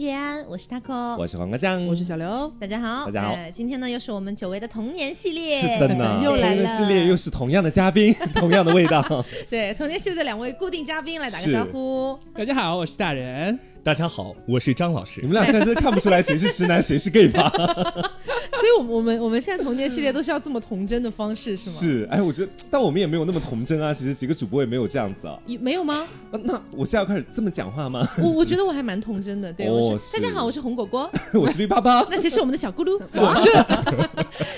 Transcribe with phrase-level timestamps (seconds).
[0.00, 3.36] 叶安，我是 taco，我是黄瓜酱，我是小刘，大家好，大家好。
[3.52, 6.66] 今天呢，又是我们久违的童年系列，是的呢， 又来了。
[6.74, 9.22] 系列又是同样的嘉宾， 同样的味道。
[9.50, 12.18] 对，童年系列的两位固定嘉宾来打个招呼。
[12.32, 13.58] 大家好，我是大人。
[13.82, 15.22] 大家好，我是张老师。
[15.22, 17.50] 你们俩现在是看不出来谁是直男，谁是 gay 吧？
[17.56, 21.76] 所以，我们我们我们现在童年系列都是要这么童真的方式，是吗？
[21.80, 23.94] 是，哎，我觉得，但我们也没有那么童真啊。
[23.94, 25.38] 其实几个主播也没有这样子啊。
[25.46, 26.06] 也没有吗？
[26.30, 28.06] 那我现在要开始这么讲话吗？
[28.22, 29.50] 我我觉得我还蛮童真的。
[29.50, 32.06] 对，我是大家好，我是红果果， 我是绿爸爸。
[32.10, 33.00] 那谁是我们的小咕噜？
[33.16, 33.48] 我是。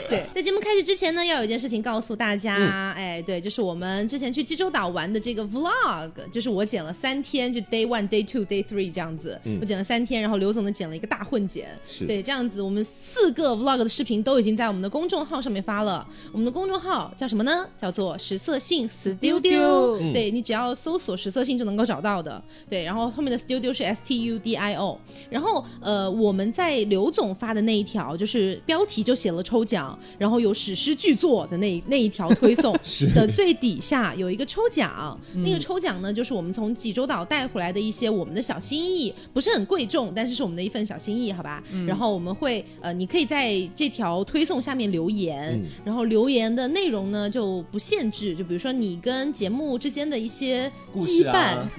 [0.09, 2.91] 对，在节目开始之前呢，要有一件事情告诉大家。
[2.97, 11.69] 哎，对，就是我们之前去济州岛玩的这个 vlog，就是我剪了三天，就 day one、day two、day three 这样子，我剪了三天，然后刘总呢剪了一个大混剪。
[12.07, 14.73] 对，这样子我们四个 vlog 的视频都已经在。
[14.73, 17.67] 我们的公众号上面发了，我们的公众号叫什么呢？
[17.77, 20.13] 叫做食色性 Studio。
[20.13, 22.43] 对你只要搜索食色性就能够找到的。
[22.71, 24.99] 对，然后后面的 Studio 是 S T U D I O。
[25.29, 32.73] 然后呃，我们在刘总发的那一条，就是标题就写了抽奖，然后有史诗巨作的那那一条推送
[33.15, 35.19] 的最底下有一个抽奖。
[35.45, 39.02] 那个抽奖呢，就是我们从济州岛带回来的一些我们的小心意，
[39.35, 41.63] 不是很贵重，但是是我们的一份小心意，好吧？
[41.87, 44.63] 然后我们会呃，你可以在这条推送。
[44.63, 51.67] 下面留言，然后留言的内容呢就不限制，就比如说你跟节目之间的一些羁绊、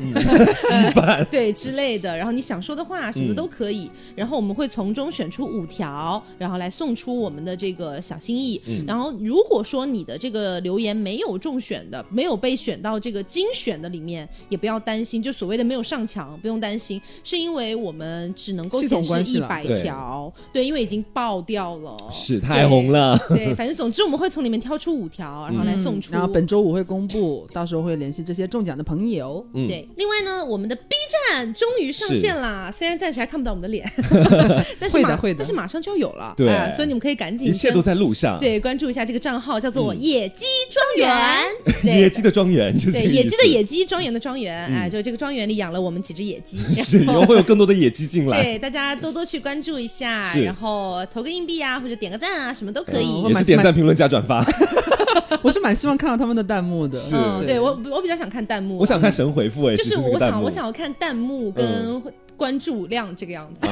[0.67, 8.61] 羁绊 对之类的，然后你想说的话什么的都可以，然后我们会从中选出五条，然后来送出我们的这个小心意。
[8.85, 22.63] 然后如果说你的这个留言没有中选的，没有被选到这个精选的里面，也不要担心，就所谓的没有上墙，不用担心，是因为我们只能够显示一百条，对，因为已经爆掉了，是太。
[22.63, 26.13] 红了，对，反正总之我们会从里面挑出五条，然后来送出。
[26.13, 29.45] 然后本周五会公布，到时候会联系这些中奖的朋友。
[29.67, 30.95] 对，另外呢，我们的 B
[31.29, 33.85] 站终于上线了，虽然暂时还看不到我们的脸，
[34.79, 38.39] 但是马但是马上就要有了，对，所以你们可以赶紧，一切都在路上。
[38.39, 41.45] 对，关注一下这个账号，叫做野鸡庄园，
[41.97, 48.41] 野鸡的庄园，对，野鸡的野鸡，庄园的庄园，哎，就这个庄园里养了我们几只野鸡，是，以后会有更多的野鸡进来。
[48.41, 52.53] 对，大家多多去关注一下，然后投个硬币啊，或者点个赞啊。
[52.53, 54.45] 什么都可以，也是点赞、评论、加转发。
[55.41, 57.15] 我是蛮希望看到他们的弹幕的，是，
[57.45, 62.01] 对我我比较想看弹幕，我想看神回复，哎，就是我想我想要看弹幕跟。
[62.35, 63.67] 关注量这个样子，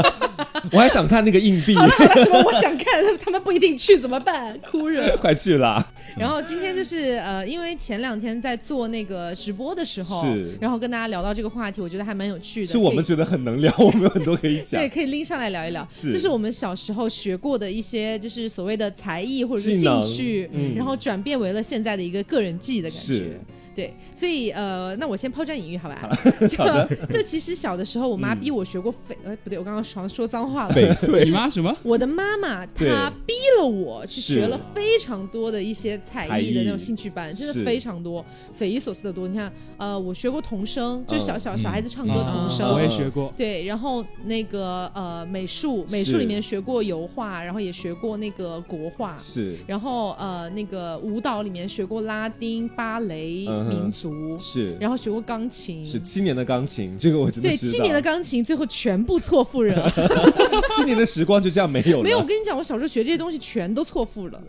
[0.72, 1.74] 我还想看那个硬币。
[1.76, 1.88] 为
[2.22, 2.86] 什么我想看？
[3.24, 4.58] 他们不一定去怎么办？
[4.60, 5.16] 哭人！
[5.18, 5.84] 快去啦！
[6.16, 12.66] 然后今天就是呃，因为前两天在做那个直播的时候，是，然后跟大家聊到这个话题，我觉得还蛮有趣的。
[12.66, 14.80] 是我们觉得很能聊，我们有很多可以讲。
[14.80, 15.86] 对，可以拎上来聊一聊。
[15.90, 23.40] 是，这是我们小时候学过的一些，就是所谓的才艺或者是兴趣，然后转变为了现在的一个个人技的感觉。
[23.74, 26.18] 对，所以呃，那我先抛砖引玉，好吧？
[26.40, 30.74] 这这其实小的时候，我妈逼我学过翡，哎，不对，我刚刚好像说脏话了。
[30.74, 31.74] 翡翠什么什么？
[31.82, 39.26] 我的妈妈她逼了我去学了非常多的一些才艺的那种兴趣班，真的非常多，匪夷所思的多。
[39.26, 43.32] 你看，呃，我学过童声，就是小小小孩子唱歌童声，我也学过。
[43.36, 49.56] 对，然后那个呃美术，美术里面学过油画，然后也学过那个国画，是。
[49.66, 53.46] 然后呃那个舞蹈里面学过拉丁芭蕾。
[53.62, 59.92] 民族是，然后学过钢琴，是七年的钢琴，这个我真的对七年的钢琴，最后全部错付了，
[60.76, 62.02] 七年的时光就这样没有了。
[62.02, 64.42] 没有，我跟你讲，我小时候学这些东西全都错付了，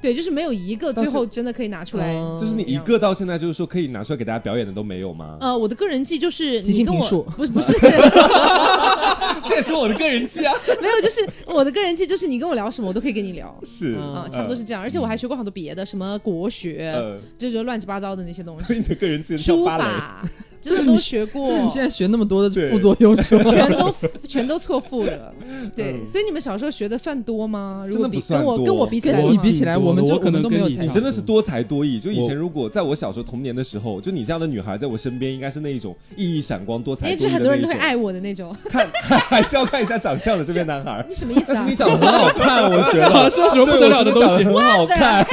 [0.00, 2.14] 对，就是没有一个最后真的可以拿出来。
[2.38, 5.38] 就是你一个到现在就是说可以拿出来给大家表演的都没有吗？
[5.40, 7.72] 呃，我的个人技就是你跟我不不是，
[9.48, 10.54] 这也是我的个人技啊。
[10.80, 14.82] 没有，就是我的个人技就是你跟我聊什么我都可以跟你聊，是啊，差不多是这样。
[14.82, 16.94] 而且我还学过很多别的，什么国学，
[17.38, 18.74] 就是乱七八糟的那些东西。
[18.74, 20.22] 你的个人技书法。
[20.66, 23.44] 真的都学过，你现在学那么多的副作用是吗？
[23.48, 23.94] 全都
[24.26, 25.32] 全都错付了，
[25.74, 27.86] 对，所以你们小时候学的算多吗？
[27.90, 28.66] 如果比跟我。
[28.66, 30.68] 跟我比起来，你比起来，我们就可能都没有。
[30.68, 32.00] 你真的是多才多艺。
[32.00, 38.54] 就以前如果在我小时候童年的时候，就你这样的女孩在我身边，应该是那一种熠熠闪光、多才多艺的很多人都会爱我的那种。
[38.68, 41.06] 看， 还是要看一下长相的这边男孩。
[41.08, 41.44] 你什么意思？
[41.46, 45.24] 但是你长得很好看，我觉得 说什么不得了的东西，很好看。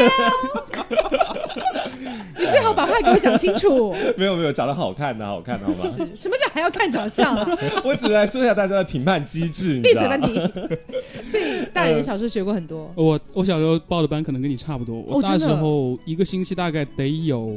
[2.44, 3.94] 你最好把话给我讲清楚。
[4.18, 5.90] 没 有没有，长得好看的，好看的，好吗？
[6.14, 7.36] 什么叫还要看长相？
[7.84, 9.80] 我只是来说一下大家的评判机制。
[9.82, 10.36] 闭嘴吧你！
[11.30, 12.92] 所以大人小时候学过很多。
[12.96, 15.02] 我我小时候报的班可能跟你差不多。
[15.02, 17.56] 我那时候一个星期大概得有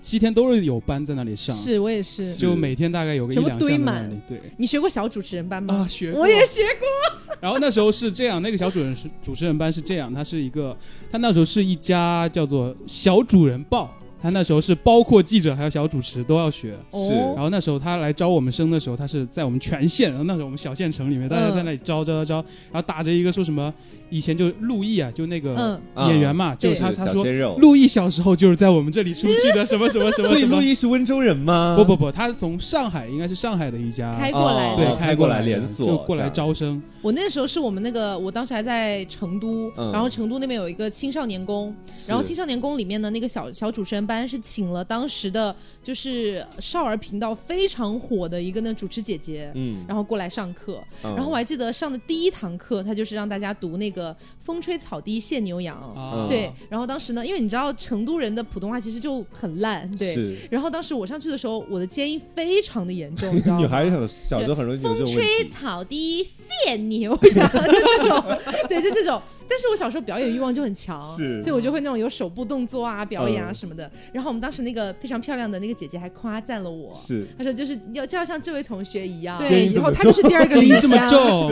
[0.00, 1.54] 七天都是有班在那里上。
[1.54, 4.10] 是我也是，就每天大概有个一两堆满。
[4.26, 5.74] 对，你学过小主持人班吗？
[5.74, 7.36] 啊，学，我也学过。
[7.40, 10.76] 然后那时候是这样，那个小主人是主持人班是这样，他是一个，
[11.10, 13.92] 他那时候是一家叫做小主人报。
[14.20, 16.74] 他那时候是包括记者还有小主持都要学。
[16.92, 17.14] 是。
[17.14, 23.72] 哦然后那时候他来招我们生的时候，他是在我们全县，然后那时候我们小县城里面，大家嗯在那里招招招招，然后打着一个说什么，
[24.10, 27.24] 以前就陆毅啊，就那个嗯演员嘛，就是他他说。
[27.58, 30.28] 陆毅小时候就是在我们这里出去的，什么什么什么。
[30.28, 31.74] 所以陆毅是温州人吗？
[31.76, 36.30] 不不不，他是从上海，应该是上海的一家开过来的对哦开过来连锁，就过来。
[36.36, 36.82] 招生。
[37.00, 41.74] 我那个时候是我们那个，我当时还在成都，嗯然后成都那边有一个青少年宫，
[42.08, 53.95] 然后青少年宫里面的那个小小主持人班是请了当时的就是少儿频道非常火的一个那主持姐姐，嗯，然后过来上课，嗯然后我还记得上的第一堂课，他就是让大家读那个
[54.40, 60.36] “风吹草低见牛羊”，啊，对，然后当时呢，因为你知道成都人的普通话其实就很烂，对。
[60.50, 63.60] 然后当时我上去的时候，我的尖音非常的严重，你知道 吗？
[63.60, 65.24] 女孩子小时候很容易风吹。
[65.48, 66.24] 草低
[66.64, 68.38] 见牛羊， 就这种，
[68.68, 69.20] 对，就这种。
[69.48, 73.90] 但是我小时候表演欲望就很强，是所以我就会那种有手部动作啊、表演啊嗯什么的。
[74.12, 81.50] 然后我们当时那个非常漂亮的那个姐姐还夸赞了我，是她说就是要就要像这位同学一样，对，以后她就是第二个李音 这么湘，重，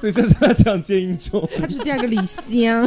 [0.00, 2.86] 对，像他这样接音重，她就是第二个李湘，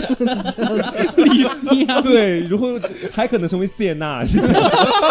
[1.25, 2.79] 李思呀，对，如果
[3.12, 4.63] 还可能成为谢娜，是这样。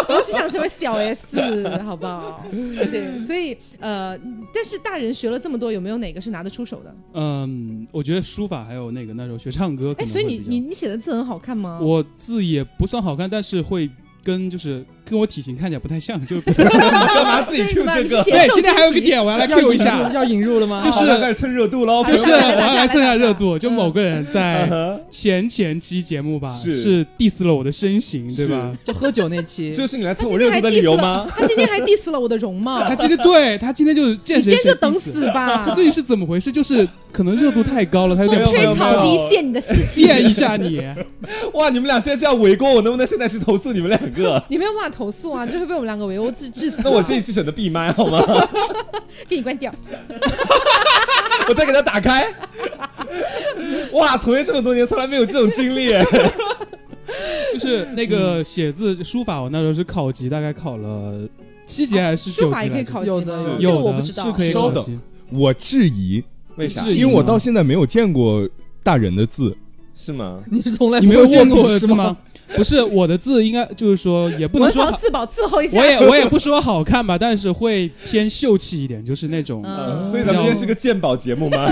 [0.09, 1.39] 我只想成为小 S，
[1.83, 2.45] 好不好？
[2.91, 4.17] 对，所以呃，
[4.53, 6.95] 但是大人学了这么多，有没有哪个是拿得出手的？
[7.13, 11.79] 嗯，我觉得书法还有那个那时候学唱歌可哎，所以你你你写的字很好看吗？
[11.81, 13.89] 我字也不算好看，但是会
[14.23, 18.23] 跟就是跟我体型看起来不太像， 就干嘛自己 Q 这个？
[18.23, 20.81] 对，今天还有个点我要来要 Q 一引下入，要引入了吗？
[20.83, 28.71] 就是开始蹭热度喽，就是我要来蹭下热度，就某个人在嗯前前期节目吧，是是 diss 了我的身形，对吧？
[28.83, 35.73] 就喝酒那期， 这是你来蹭我热度的理由吗？，他今天还 diss 了我的容貌，他今天对他今天就是见你谁谁今天就等死吧！
[35.75, 36.51] 所以是怎么回事？
[36.51, 40.81] 就是可能热度太高了，他有点吹草低见你的尸体， 见一下你，
[41.53, 44.41] 哇，你们俩现在这样围攻我，能不能现在去投诉你们两个？
[44.49, 46.81] 你们有办法投诉啊， 就会被我们两个围殴致致死啊。
[46.85, 48.21] 那我这一期选择闭麦好吗？
[49.27, 49.73] 给你关掉。
[51.49, 52.31] 我再给它打开。
[53.91, 55.89] 哇，从业这么多年，从来没有这种经历。
[57.51, 61.27] 就是那个写字书法，我那时候是考级，大概考了
[61.65, 63.15] 七级还是九级书法也可以考级吗？
[63.15, 64.25] 有的这个有的我不知道。
[64.25, 64.99] 是可以稍等考级。
[65.31, 66.23] 我质疑，
[66.55, 66.83] 为啥？
[66.85, 68.47] 是因为我到现在没有见过
[68.81, 69.55] 大人的字。
[69.95, 70.41] 是吗？
[70.49, 72.17] 你是从来没有见过是吗？？
[72.55, 75.79] 不是我的字，应该就是说也不能说好，房四宝伺候一下。
[75.79, 79.63] 我也我也不说好看吧，但是会偏秀气一点，就是那种。
[79.65, 81.65] 嗯所以咱们今天是个鉴宝节目吗？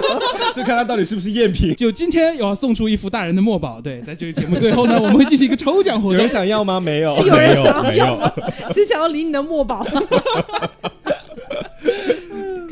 [0.54, 1.74] 就看他到底是不是赝品。
[1.74, 6.28] 就今天有要送出一幅大人的墨宝，对，在这个节目最后呢，我们会进行一个抽奖活动有人。
[6.28, 6.80] 想要吗？
[6.80, 7.14] 没有。
[7.20, 8.32] 是有人没有没想要有吗？
[8.72, 9.86] 是想要领你的墨宝。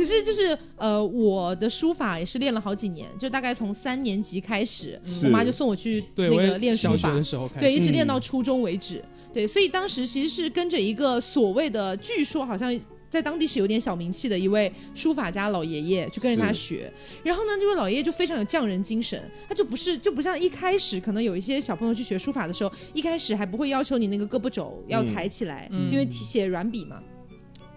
[0.01, 9.05] 可是就是呃，我的书法也是练了好几年，就大概从三年级开始，我妈就送我去，那个练书法小学的，时候开始，对，一直嗯练到初中为止。
[9.31, 12.81] 对，所以当时其实是跟着一个所谓的，据说好像。
[13.11, 16.89] 在当地是有点小名气的一位书法家老爷爷，去跟着他学。
[17.25, 27.03] 然后呢，这位老爷爷就非常有匠人精神，他就不是就不像一开始可能有一些小朋友去学书法的时候，一开始还不会要求你那个胳膊肘要抬起来，嗯因为体写软笔嘛。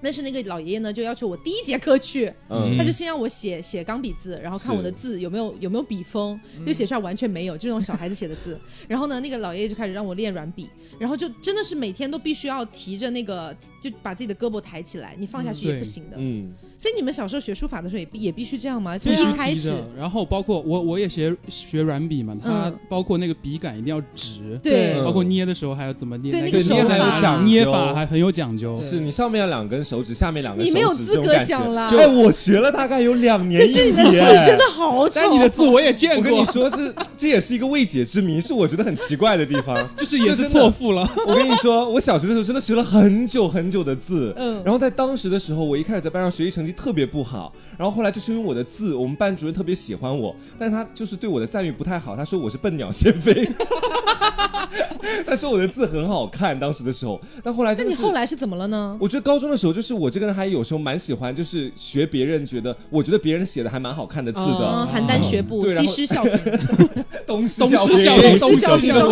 [0.04, 2.78] 但是那个老爷爷呢，就要求我第一节课去，嗯。
[2.78, 8.60] 他就先让我写写钢笔字，然后看我的字有没有有没有笔锋，就写出来完全没有，就那种小孩子写的字。
[8.88, 10.70] 然后呢，那个老爷爷就开始让我练软笔，
[11.00, 16.18] 然后就真的是每天都必须要提着那个，就把自己的胳膊抬起来，你放下去也不行的。
[16.20, 16.52] 嗯，
[16.84, 18.98] 所以你们小时候学书法的时候也必也必须这样吗？
[18.98, 22.80] 从必须一开始，然后包括我我也学学软笔嘛，它嗯。
[22.90, 24.96] 包括那个笔杆一定要直，对。
[25.00, 27.46] 嗯包括捏的时候还要怎么捏，对那个手捏还有法讲究。
[27.46, 28.76] 捏法还很有讲究。
[28.76, 31.90] 是你上面要两根手指，下面两根手指，你没有资格讲了。
[31.90, 31.98] 啦。
[31.98, 36.20] 哎，我学了大概有两年一可是你的字年，真的好丑，但你的字我也见过。
[36.20, 39.74] 我，跟你说，这这也是一个未解之谜，是我觉得很奇怪的地方。
[39.96, 41.08] 就是也是错付了。
[41.26, 44.62] 我跟你说，我小学的时候真的学了很久很久的字，嗯。
[44.66, 53.48] 然后在当时的时候，我一开始在班上学习成绩特别不好，然后后来就是因为我的字，我们班主任特别喜欢我，但是他就是对我的赞誉不太好，他说我是笨鸟先飞，
[55.26, 57.98] 他说我的字很好看，当时的时候，但后来那真的是。
[58.02, 58.98] 你后来是怎么了呢？
[59.00, 66.90] 我觉得高中的时候，就是我这个人还有时候蛮喜欢，就是学别人觉得，我觉得别人写的还蛮好看的字的，嗯，邯郸学步，对然后西施效颦，
[67.26, 67.86] 东施效效
[68.18, 68.50] 颦东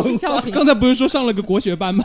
[0.03, 2.03] 施效颦，刚才不是说上了个国学班吗？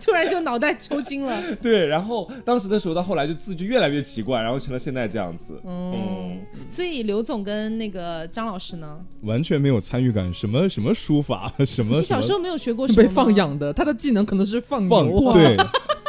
[0.00, 1.40] 突然就脑袋抽筋了。
[1.62, 5.60] 对，然后当时的时候到后来就字就越来越奇怪，然后成了现在这样子。
[5.64, 6.40] 嗯，
[6.70, 8.98] 所以刘总跟那个张老师呢？
[9.22, 15.34] 完全没有参与感，什么什么书法， 什么你小时候没有学过什么被放养的，他的技能可能是放放牛啊。
[15.34, 15.56] 对，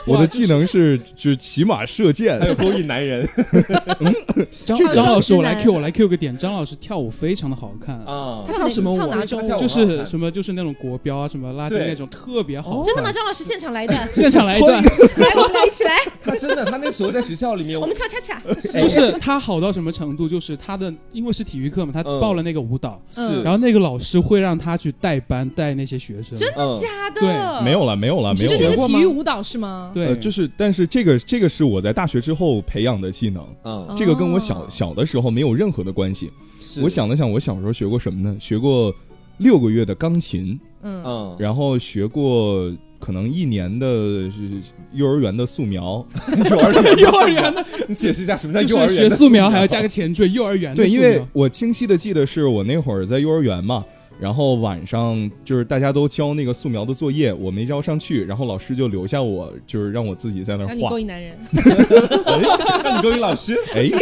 [0.06, 3.28] 我的技能是就是骑马射箭还，有 勾引男人
[4.66, 7.96] 张这个张老师，我来 Q 我来 Q 个点，张老师跳舞非常的好看。
[8.06, 9.42] 啊他跳什么舞跳哪种舞？
[9.42, 13.12] 他跳舞就是什么，就是那种国标啊，什么拉丁那种，特别好真的吗？？
[13.12, 14.82] 张老师现场来一段， 现场来一段，
[15.18, 15.92] 来，我们来一起来，
[16.24, 18.42] 他真的，他那时候在学校里面，我们跳恰恰。
[18.80, 20.28] 就是他好到什么程度？
[20.30, 26.36] 就是他的，因为是体育课嘛，他嗯报了那个舞蹈，是，然后那个老师会让他去带班带那些学生。
[26.38, 27.22] 真的嗯假的？
[27.22, 28.76] 对没有了，没有了，没有了就是那个。
[28.76, 29.92] 过体育舞蹈是吗？
[29.96, 34.68] 对，呃，就是，但是这个这个是我在大学之后培养的技能，嗯，这个跟我小哦。
[34.70, 36.30] 小的时候没有任何的关系。
[36.60, 36.82] 是。
[36.82, 38.36] 我想了想，我小时候学过什么呢？
[38.38, 38.94] 学过
[39.38, 44.30] 六个月的钢琴，嗯，嗯，然后学过可能一年的
[44.92, 46.06] 幼儿园的素描。
[46.50, 53.86] 幼儿园幼儿园的，你解释一下什么叫幼儿园的学素描还要加个前缀，幼儿园的对，因为我清晰的记得是我那会儿在幼儿园嘛，
[54.20, 61.00] 然后晚上就是大家都交那个素描的作业，我没交上去，然后老师就留下我，就是让我自己在那儿画让你勾。
[61.00, 61.38] 引男人。
[62.84, 63.90] 让你勾引老师，哎，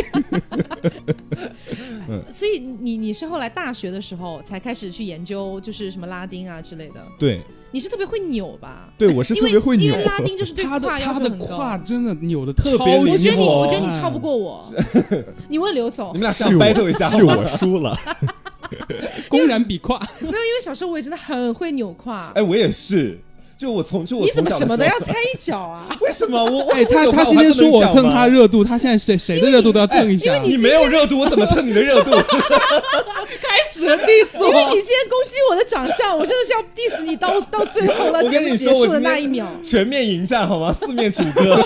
[2.10, 7.02] 嗯所以你你是后来大学的时候才开始去研究，就是什么拉丁啊之类的。
[7.18, 7.42] 对
[7.72, 8.94] 你是特别会扭吧？
[8.98, 10.04] 对，我是特别会扭因为。
[10.04, 11.58] 拉丁就是对他的胯要他的求很高。
[11.58, 14.64] 胯真的扭的特别超我觉得你，我觉得你超不过我。
[15.50, 17.98] 你问刘总你，们俩是想 battle 一下，是我输了，
[19.30, 20.00] 公然比胯。
[20.20, 22.32] 没有，因为小时候我也真的很会扭胯。
[22.36, 23.20] 哎，我也是，
[23.58, 25.88] 就我从就我你怎么什么都要掺一脚啊？
[26.02, 26.72] 为什么我？
[26.72, 30.36] 哎，他他今天说我蹭他热，度，他现在谁谁的热度都要蹭一下。
[30.40, 32.12] 你没有热度，我怎么蹭你的热度？
[33.42, 39.48] 开始了 diss 我，因为你今天攻击我的长相，我真的是要 diss 你到到最后了，结束的那一秒。
[39.64, 40.72] 全面迎战好吗？
[40.74, 41.58] 四面楚歌。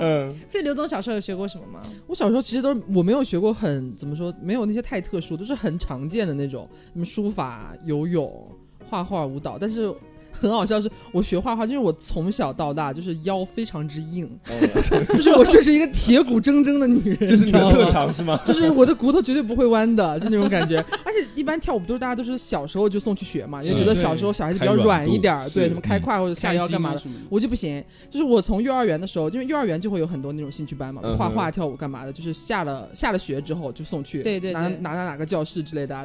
[0.00, 1.82] 嗯，所以刘总小时候有学过什么吗？
[2.06, 8.50] 我小时候其实都是我没有学过很怎么说，没有那些太特殊，都是很常见的那种，什么书法、游泳、
[8.88, 9.58] 画画、舞蹈。
[9.58, 9.92] 但是
[10.40, 14.28] 很好笑是，我学画画，就是我从小到大就是腰非常之硬，
[15.14, 18.38] 就是我就是一个铁骨铮铮的女人，这是你的特长是吗？
[18.44, 20.78] 就是我的骨头绝对不会弯的， 就那种感觉。
[21.04, 27.02] 而且一般跳舞不都是大家都是小时候就送去学嘛，因为觉得小时候小孩子比较软一点对，什么开胯或者下腰干嘛的。
[27.28, 35.96] 我就不行，就是我从幼儿园的时候，因为幼儿园就会有很多那种兴趣班嘛，画画、跳舞干嘛的，就是下了下了学之后就送去，哪对对对哪哪哪个教室之类的。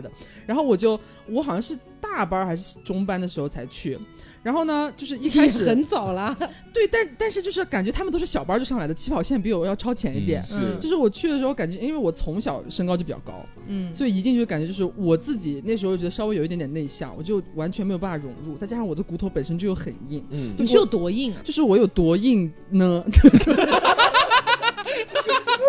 [0.46, 3.98] 然后我就我好像是大班还是中班的时候才去，
[4.44, 6.36] 然后呢，就是一开始很早啦，
[6.74, 10.42] 对，但但是就是感觉他们都是小班就上来的，起跑线比我要超前一点。
[10.42, 21.42] 是嗯就是我去的时候，感觉因为我从小身高就比较高，嗯，所以一进去感觉就是我自己那时候觉得稍微有一点点内向，我就完全没有办法融入，再加上我的骨头本身就又很硬，嗯，你是有多硬啊？
[21.44, 23.04] 就是我有多硬呢？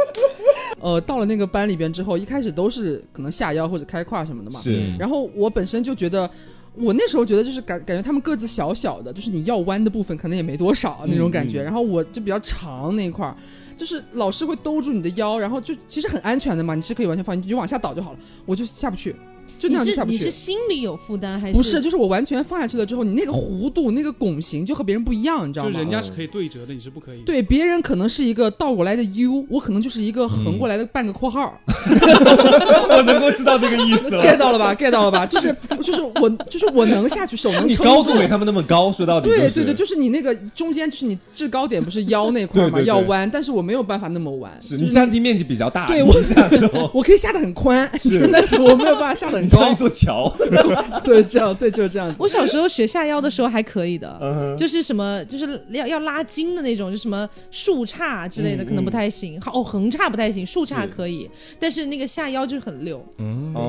[0.80, 4.58] 呃，到了那个班里边之后，一开始都是可能下腰或者开胯什么的嘛。
[4.58, 6.28] 是嗯然后我本身就觉得，
[6.74, 11.62] 我那时候觉得就是感感觉他们个子小小的，就是你要弯的部分可能也没多少那种感觉。
[11.62, 13.36] 然后我就比较长那一块儿，
[13.76, 18.18] 就是老师会兜住你的腰，然后就其实很安全的嘛，你是可以完全放，你就往下倒就好了。
[18.44, 19.14] 我就下不去，
[19.62, 20.30] 就那你样就是下不去你是。
[20.30, 25.72] 心里有负担还是不是，就是我完全放下去了之后，你那个弧度、那个拱形就和别人不一样，你知道吗？
[25.72, 31.58] 就人家是可以对折的，你是不可以。，对，别人可能是一个倒过来的 U，我可能就是一个横过来的半个括号、
[32.90, 34.42] 我能够知道这个意思 g e t。
[34.42, 35.24] 到了吧？get 到了吧？
[35.24, 49.74] 就是就是我就是我能下去，手能你撑住高度没他们那么高，说到底就是对对对，就是你那个中间，就是你制高点不是腰那块嘛，对对对要弯，但是我没有办法那么弯，就是是你占地面积比较大，对我你下的时候我可以下的很宽，真的 是我没有办法下的很高你像一。
[49.74, 50.32] 座桥。
[51.04, 52.16] 对，这样对就是这样子。
[52.18, 61.28] 我小时候学下腰的时候还可以的，嗯就是什么就是要要拉筋的那种，就什么竖叉之类的嗯可能不太行，好哦横叉不太行，竖叉可以，
[61.58, 63.02] 但是那个下腰就是很溜。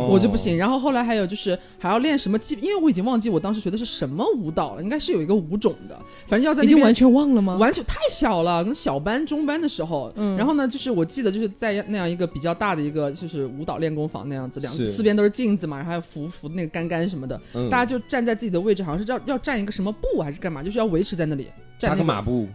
[0.10, 5.98] 我就不行，然后后来还有就是还要练什么基，因为我已经忘记我当时学的是什么舞蹈了，应该是有一个舞种的，
[6.28, 7.56] 反正要在已经完全忘了吗？
[7.58, 17.70] 完全太小了，可能小班、中班的时候，嗯然后呢，就是我记得就是在那样一个比较大的一个就是舞蹈练功房那样子，两四边都是镜子嘛，然后还有扶扶那个杆杆什么的，嗯。
[17.70, 22.48] 大家就站在自己的位置，好像是要要站一个什么步还是干嘛，就是要维持在那里站扎那个马步，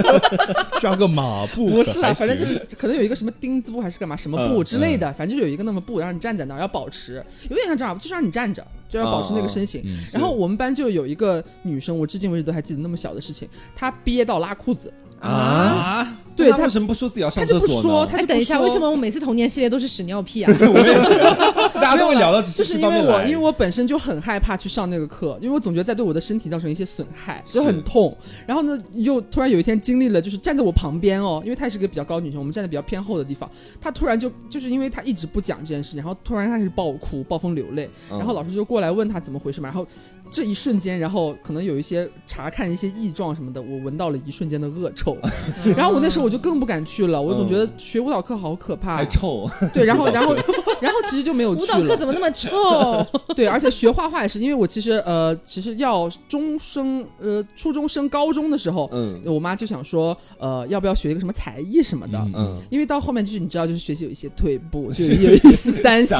[0.80, 9.82] 扎个马步不是啦，反正就是可能有一个什么钉子步还是干嘛什么步嗯之类的，反正就是有一个那么步，让你站在那儿要保持，有点像这样，就是让你站着，就要保持那个身形。
[9.84, 9.98] 嗯。
[10.12, 15.89] 然后我们班就有一个女生，我至今为止都还记得那么小的事情，她憋到拉裤子，啊，
[16.44, 17.98] 对他为什么不说自己要上她就不厕所呢？
[17.98, 20.52] 哎，说他就等一下，为什么我每次童年系列都是屎尿屁啊？
[21.74, 28.16] 大家都会聊到这就是因为我，因为我本身就很害怕去上那个课，因为我总觉得在对我的身体造成一些损害，就很痛。
[28.46, 39.86] 然后呢，又突然有一天经历了，就是站在我旁边哦，因为她也是个比较高的女生，我们站在比较偏后的地方，她突然就就是因为她一直不讲这件事情，然后突然开始爆哭，暴风流泪，嗯然后老师就过来问她怎么回事嘛，然后
[40.30, 45.16] 这一瞬间，然后可能有一些查看一些异状什么的，我闻到了一瞬间的恶臭，
[45.76, 48.96] 然后我那时候我就更不敢去了，我总觉得学舞蹈课好可怕。
[48.96, 50.34] 还，臭，对，然后 然后
[50.80, 51.96] 然后其实就没有去舞蹈课。
[51.96, 52.50] 怎么那么臭？
[53.34, 59.20] 对，而且学画画也是，因为我其实呃，其实要中升呃初中升高中的时候，嗯。
[59.24, 62.18] 我妈就想说，呃，要不要学一个什么才艺什么的。
[62.18, 66.16] 嗯嗯，因为到后面就是你知道，就是学习有一些退步，就 有一丝担心。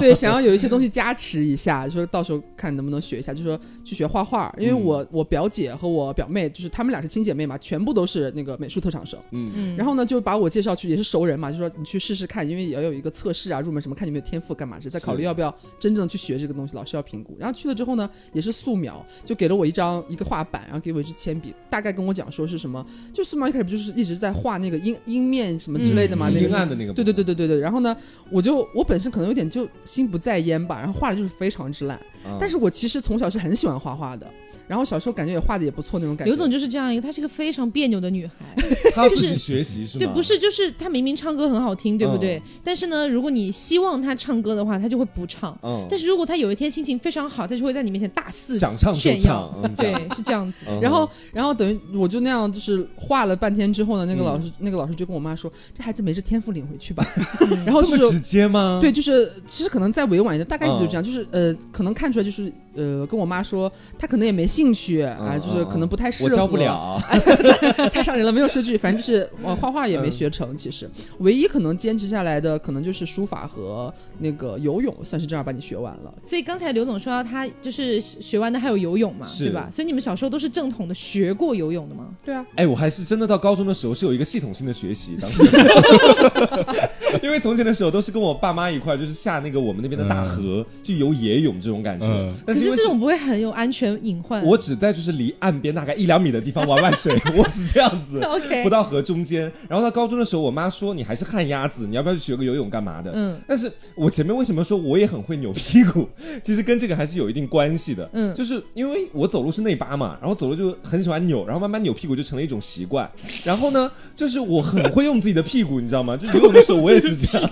[0.00, 4.54] 对，想要有一些东西加持一下，就是到时候看能不能学一下，就说去学画画。
[4.58, 9.18] 因为我、我表姐和我表妹，就是她们俩是亲姐妹嘛，全部都是那个美术特长生。
[9.32, 17.36] 嗯嗯然后呢，就把我介绍去，也是熟人嘛，就说你去试试看，因为也要有一个测试啊，入门什么，看你有没有天赋，干嘛是在考虑要不要真正的去学这个东西，老师要评估。
[17.38, 27.96] 然后去了之后呢，也是素描，就给了我一张一个画板，然后给我一支铅笔，大概跟我讲说是什么，就素描一开始不就是一直在画那个阴阴面什么之类的嘛，嗯那个阴暗的那个，对对对，对对对，然后呢，
[28.30, 34.32] 我就我本身可能有点就心不在焉吧，然后画的就是非常之烂，嗯但是我其实从小是很喜欢画画的，
[34.66, 36.30] 然后小时候感觉也画的也不错那种感觉。
[36.32, 38.32] 刘总就是这样一个，她是个非常别扭的女孩。
[38.94, 40.04] 她要自己学习是吗？
[40.04, 42.36] 对，不是，就是她明明唱歌很好听，对不对？
[42.36, 45.56] 嗯但是呢，如果你希望她唱歌的话，她就会不唱。
[45.62, 49.62] 嗯，但是如果她有一天心情非常好，她就会在你面前大肆想唱就炫耀唱，。
[49.62, 50.64] 嗯对，是这样子。
[50.68, 57.04] 嗯然后，然后等于我就那样，就是画了半天之后呢，那个嗯老师，那个老师就跟我妈说，这孩子没这天赋，领回去吧。
[57.66, 58.78] 然后就是这么直接吗？
[58.80, 66.30] 对，就是其实可能再委婉一点，大概意思就是这样，就是呃，可能看出来就是呃，跟我妈说，她可能也没兴趣啊，嗯就是可能不太适合。
[66.30, 67.00] 我教不了，
[67.92, 70.54] 太伤人了，没有说句，反正就是我画画也没学成。
[70.56, 70.88] 其实
[71.18, 76.14] 唯一可能坚持下来的，可能就是书法和那个游泳，算是正儿八经学完了。
[76.24, 79.68] 所以刚才刘总说到他就是学完的还有游泳嘛，是对吧？
[79.72, 82.08] 所以你们小时候都是正统的学过游泳的吗？
[82.24, 85.42] 对啊，哎，我还是真的到高中的时候是有一个系统性的学习，当时
[87.24, 92.34] 因为从前的时候都是跟我爸妈一块儿，就是下那个我们那边的大河去游野泳这种感觉嗯。
[92.46, 94.44] 但是因为是这种不会很有安全隐患。
[94.44, 99.50] 我只在就是离岸边大概一两米的地方玩玩水， 我是这样子 OK 不到河中间。
[99.68, 103.10] 然后到高中的时候，我妈说你还是旱鸭子，你要不要去学个游泳干嘛的？
[103.14, 106.06] 嗯，但是我前面为什么说我也很会扭屁股？
[106.42, 108.08] 其实跟这个还是有一定关系的。
[108.12, 113.10] 嗯就是因为我走路是内八嘛，然后走路就很喜欢扭，然后慢慢扭屁股就成了一种习惯。
[113.46, 116.14] 然后呢，就是我很会用自己的屁股，你知道吗？
[116.16, 117.50] 就游泳的时候我也是这样。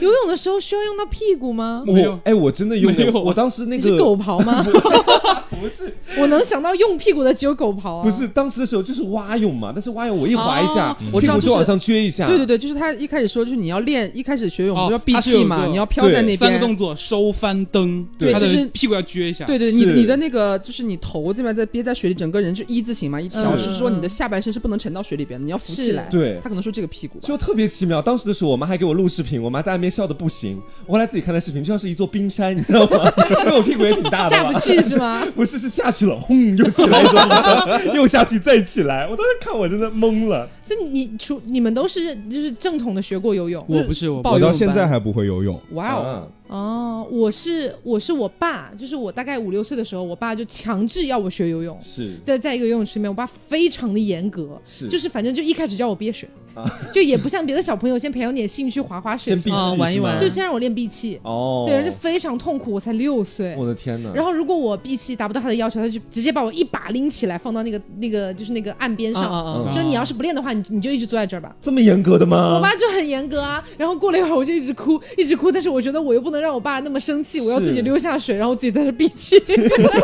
[0.00, 1.82] 游泳的时候需要用到屁股吗？
[1.86, 4.64] 没有我哎，我真的用了，没有我当时那你是个狗刨吗？
[5.60, 8.02] 不是我能想到用屁股的只有狗刨啊。
[8.02, 12.26] 不是，当时的时候就是蛙泳嘛，但是蛙泳我一滑一下，哦我知道就是屁股就往上撅一下。
[12.26, 16.58] 对对对，就是他一开始说，就是你要练，一开始学泳哦不是要闭气嘛，个你要飘在那边三个。
[16.58, 19.44] 动作：收、翻、蹬，对就是屁股要撅一下。
[19.44, 26.08] 对对，你的你的那个就是你头这边在憋在水里，整个人是一字形嘛，一嗯表示说你的下半身是不能沉到水里边的，你要浮起来。
[26.10, 27.26] 对他可能说这个屁股吧。
[27.26, 28.00] 就特别奇妙。
[28.00, 30.60] 当时的时候，我妈还给我录视频，我妈在岸边笑的不行。
[30.86, 33.12] 我后来自己看的视频，就像是一座冰山，你知道吗？
[33.44, 34.58] 因为我屁股也挺大的下不。
[34.58, 35.24] 去是吗？
[35.34, 39.06] 不是，是下去了，轰，又起来一座冰山，又下去再起来。
[39.06, 40.48] 我当时看我真的懵了。
[40.64, 45.60] 这你除你们都是就是正统的学过游泳我不是我到现在还不会游泳。
[45.72, 47.06] 哇哦，啊哦？
[47.10, 51.78] 我是我是我爸，就是我大概五六岁的时候，我爸就强制要我学游泳。
[51.82, 63.54] 是在在一个游泳池里面，我爸非常的严格，是就是反正就一开始叫我憋水，啊 就也不像别的小朋友先培养点兴趣滑滑水先玩一玩就先让我练闭气，哦，对，而且非常痛苦，我才六岁。
[63.56, 64.12] 我的天哪！
[64.14, 71.54] 然后如果我闭气达不到他的要求，他就直接把我一把拎起来放到那个那个就是那个岸边上，啊啊啊说你要是不练的话，你你就一直坐在这儿吧。
[71.60, 72.60] 这么严格的我吗？
[72.60, 79.36] 爸就很严格啊，然后过了一会儿我就一直哭，一直哭，但是我觉得我又不能让我爸那么生气，我要自己溜下水，然后自己在那闭气，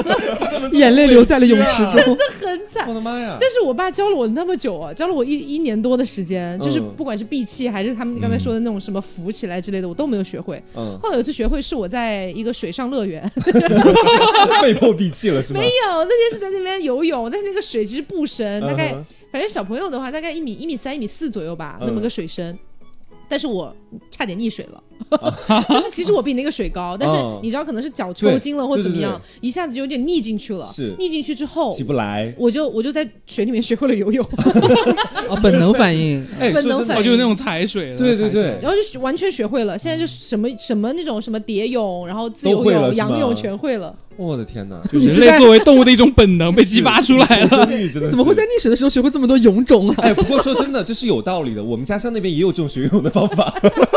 [0.73, 2.17] 眼泪流在了泳池中。
[2.41, 2.95] 很惨我。
[2.95, 3.37] 的妈呀！
[3.41, 10.63] 但是我爸教了我那么久啊，教了我一一年多的时间，就是嗯不管是闭气还是他们刚才说的那种什么浮起来之类的，我都没有学会。
[10.75, 13.31] 嗯，后来有一次学会是我在一个水上乐园，
[14.63, 15.61] 被迫闭气了是吗？
[15.61, 18.93] 没有，那天是在那边游泳，但是那个水其实不深，大概
[19.31, 22.57] 反正小朋友的话大概一米一米三一米四左右吧，嗯那么个水深。
[23.29, 23.75] 但是我
[24.11, 24.83] 差点溺水了，
[25.69, 30.67] 就是其实我比那个水高，但是哦你知道可能是脚抽筋了或对怎么样，一下子就有点溺进去了。
[30.67, 32.35] 是溺进去之后起，不来。
[32.39, 34.25] 我就我就在水里面学会了游泳，
[35.29, 36.27] 哦，本能反应。
[36.53, 39.79] 本能反应，就是那种踩水的，对对对然后就学完全学会了。
[39.79, 43.95] 现在就什么什么那种什么蝶泳，然后自由泳、仰泳全会了。
[44.17, 44.81] 我的天哪！
[44.91, 47.67] 就人类作为动物的一种本能被 激发出来了。
[48.11, 49.95] 怎么会在溺水的时候学会这么多泳种啊？
[49.99, 51.63] 哎，不过说真的，这是有道理的。
[51.63, 53.53] 我们家乡那边也有这种学泳的方法，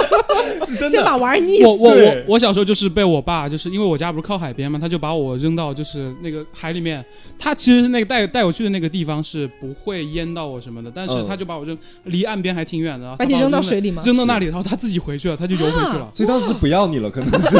[0.68, 1.18] 是真先把的。
[1.20, 1.66] 娃儿溺死。
[1.66, 7.04] 我我我我小时候就是被我爸，就是因为我家不是靠海边嘛，他就把我扔到就是那个海里面。
[7.38, 16.10] 他其实是那个带带我去的那个地方是不会淹到我什么的，但是嗯他就把我扔离岸边还挺远的，把你扔到水里吗扔到那里，然后他自己回去了，他就游回去了。
[16.14, 17.58] 所以当时不要你了，可能是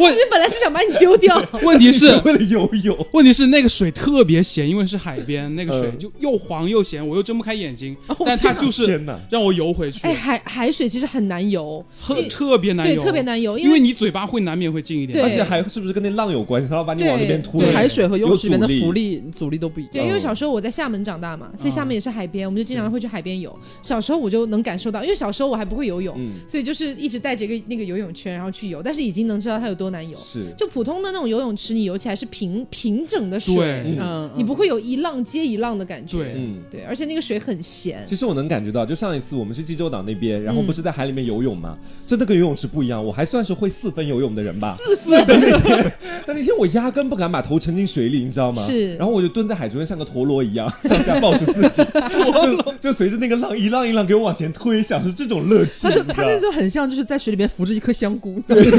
[0.00, 1.40] 问其实本来是想把你丢掉。
[1.62, 9.00] 问题是为了游泳， 问题是那个水特别咸，因为是海边，那个水嗯就又黄又咸，我又睁不开眼睛，哦但它就是！
[9.30, 15.22] 让我游回去哎，，海海水其实很难游，特特别难对，游，特别难游，因为为你嘴巴会难免会进一点对。
[15.22, 16.68] 而且还是不是跟那浪有关系？
[16.68, 17.72] 它要把你往那边推对。
[17.72, 23.56] 海水和游泳池里面的浮力阻力都不一样对，因为小时候我在厦门长大嘛，所以厦门也是海边，我们就经常会去海边游。
[23.82, 30.16] 小时候我就能感受到，因为小时候我还不会游泳，嗯，所以就是一直带着一个那个游泳圈，然后去游，但是已经能知道它有多难游。
[30.18, 30.46] 是。
[30.56, 36.18] 就普通的那种游泳池，你游起来是平平整的水，对嗯，你不会有一浪接一浪的感觉。
[36.18, 38.04] 对嗯，对，而且那个水很咸。
[38.08, 41.76] 其实我能感觉到，就上一次我们去济州岛那边，然后嗯不是在海里面游泳嘛，
[42.06, 43.04] 真的跟游泳池不一样。
[43.04, 44.76] 我还算是会四分游泳的人吧。
[44.96, 45.26] 四分。
[45.26, 45.92] 的那天，
[46.26, 48.62] 但那天我压根不敢把头沉进水里，你知道吗？
[48.62, 55.82] 是然后我就蹲在海中间，像个陀螺一样， 上下抱着自己，就就随着那个浪一浪一浪给我往前推，享受这种乐趣。
[55.82, 58.70] 他就他那就很像就是在水里面扶着一颗香菇，对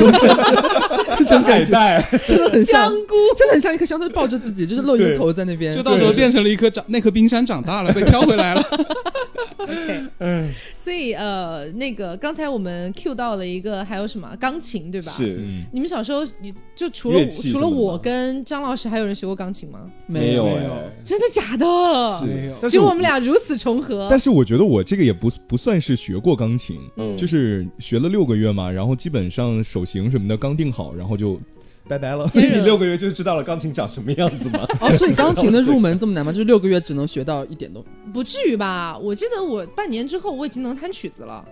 [1.08, 5.82] 那种感觉， 真的很像香菇，真的很像一颗香菇抱着自己，就是露一个头在那边就。
[5.84, 8.62] 到时候变成了一颗长那颗冰山长大了，被挑回来了。
[9.58, 10.02] OK，
[10.78, 15.12] 所以呃，那个刚才我们 Q 到了一个，还有什么钢琴对吧？。
[15.12, 19.80] 是嗯，你们小时候你就除了除了我跟张老师，还有人学过钢琴吗？
[20.08, 21.66] 没有没有哎，真的假的？
[22.20, 24.08] 是没有但是只有我们俩如此重合。
[24.10, 31.40] 但是我觉得我这个也不不算是学过钢琴，嗯就是学了六个月嘛，然后基本上手型什么的刚定好，然后就
[31.88, 32.28] 拜拜了。
[32.28, 34.68] 所以你六个月就知道了钢琴长什么样子吗？
[34.80, 36.32] 哦，所以钢琴的入门这么难吗？
[36.32, 37.84] 就是六个月只能学到一点都。
[38.14, 38.98] 不至于吧？
[38.98, 41.44] 我记得我半年之后我已经能弹曲子了。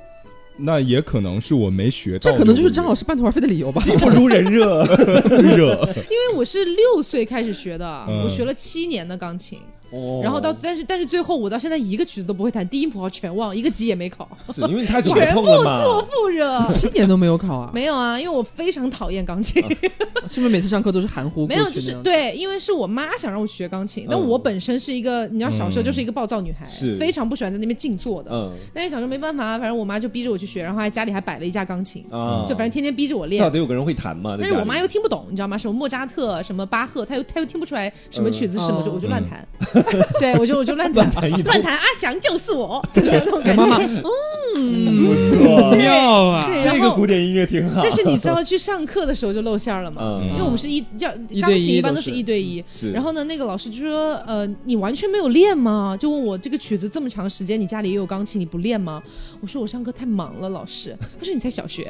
[0.61, 3.81] 那也可能是我没学到，这可能就是张老师半途而废的理由吧。
[3.81, 4.83] 技不如人热。
[5.39, 5.87] 热。
[5.95, 9.59] 因为我是六岁开始学的，嗯我学了七年的钢琴，
[9.91, 15.81] 哦然后到但是但是最后我到现在一个曲子都不会弹，低音谱号全忘，一个级也没考，是因为你太久全部碰了嘛。
[15.81, 16.65] 错复热。
[16.67, 17.71] 七年都没有考啊？
[17.73, 19.63] 没有啊，因为我非常讨厌钢琴，
[20.27, 21.69] 是不是每次上课都是含糊没有？
[21.69, 28.29] 就是对，因为是我妈想让我学钢琴，但嗯我本身是一个，你知道小时候就是一个暴躁女孩，是非常不喜欢在那边静坐的。
[28.31, 33.49] 嗯但是小时候没办法，反正我妈就逼着我去学，然后还家里还摆了一架钢琴，啊，就反正天天逼着我练至练少。
[33.49, 34.37] 得有个人会弹嘛。
[34.39, 35.57] 但是我妈又听不懂，你知道吗？
[35.57, 39.47] 什么莫扎特，什么巴赫，她又她又听不出来什么曲子是什么，嗯我就我就乱弹，
[40.19, 43.61] 对我就我就乱弹，乱弹一乱弹，阿翔就是我， 就是那种感觉。
[43.63, 46.45] 妈妈，不错，妙啊！
[46.47, 47.81] 对，这然后个古典音乐挺好。
[47.83, 50.01] 但是你知道去上课的时候就露馅儿了嘛？
[50.21, 51.09] 嗯因为我们是一要
[51.41, 55.95] 钢琴一般都是一对一，是，然后呢，那个老师就说：“呃，你完全没有练吗？
[55.99, 59.01] 就问我这个曲子这么长时间，你家里也有钢琴，你不练吗？”
[59.41, 61.87] 我说：“我上课太忙了，老师。”他说：“你才小学，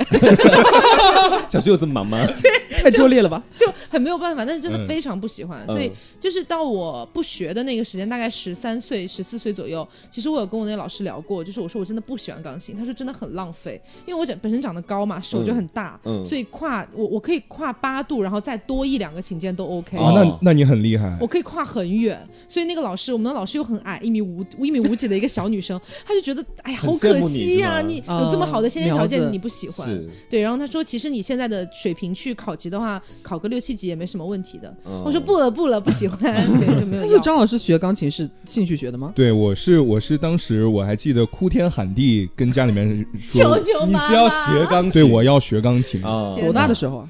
[1.49, 2.19] 小学有这么忙吗？
[2.41, 3.41] 对太拙劣了吧？
[3.55, 9.87] 就很没有办法。”但是真的嗯非常不喜欢，嗯所以就是到我不学的那个时间，大概十三岁、十四岁左右。
[10.09, 19.97] 其实我有跟我那个老师聊过，就是我说我真的不喜欢钢琴，他说真的很浪费，因为我长本身长得高嘛，手就很大，嗯所以跨我我可以跨八度，然后再多一两个琴键都 OK。
[19.97, 21.29] 啊，那那你很厉害我。
[21.29, 29.87] 可以跨很远，所以那个老师，我们的老师又很矮，一米五一米五几的一个小女生，她就觉得哎呀，好可惜呀、是吗你有这么好的先天条件，你不喜欢。
[30.29, 34.75] 对，然后她说，其实你现在的水平去考级的话，考个六七级也没什么问题的。
[34.85, 36.19] 嗯我说不了不了，不喜欢，
[36.59, 37.07] 对，就没有要。
[37.07, 39.13] 但是张老师学钢琴是兴趣学的吗？
[39.15, 44.91] 对，我是我是当时我还记得哭天喊地跟家里面说，你求妈妈是要学钢 琴？
[44.91, 47.09] 对我要学钢琴，啊，多大的时候啊？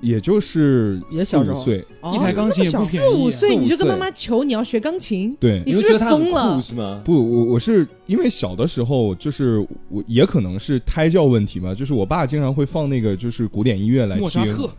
[0.00, 6.60] 也就是四五岁，一台钢琴也不便宜啊，四五岁四五岁你就跟妈妈求你要学钢琴，对你是不是疯了？
[6.60, 7.02] 是吗？
[7.04, 9.58] 不，我我是因为小的时候，就是
[9.88, 14.70] 我也可能是胎教问题吧，就是我爸经常会放那个就是古典音乐来听莫扎特，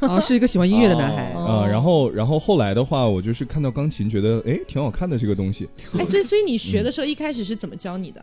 [0.00, 1.32] 啊， 是一个喜欢音乐的男孩。
[1.34, 1.44] 哦。
[1.46, 8.20] 啊、然后然后后来的话，我就是看到钢琴，觉得哎挺好看的这个东西，哎，所以所以你学的时候一开始是怎么教你的？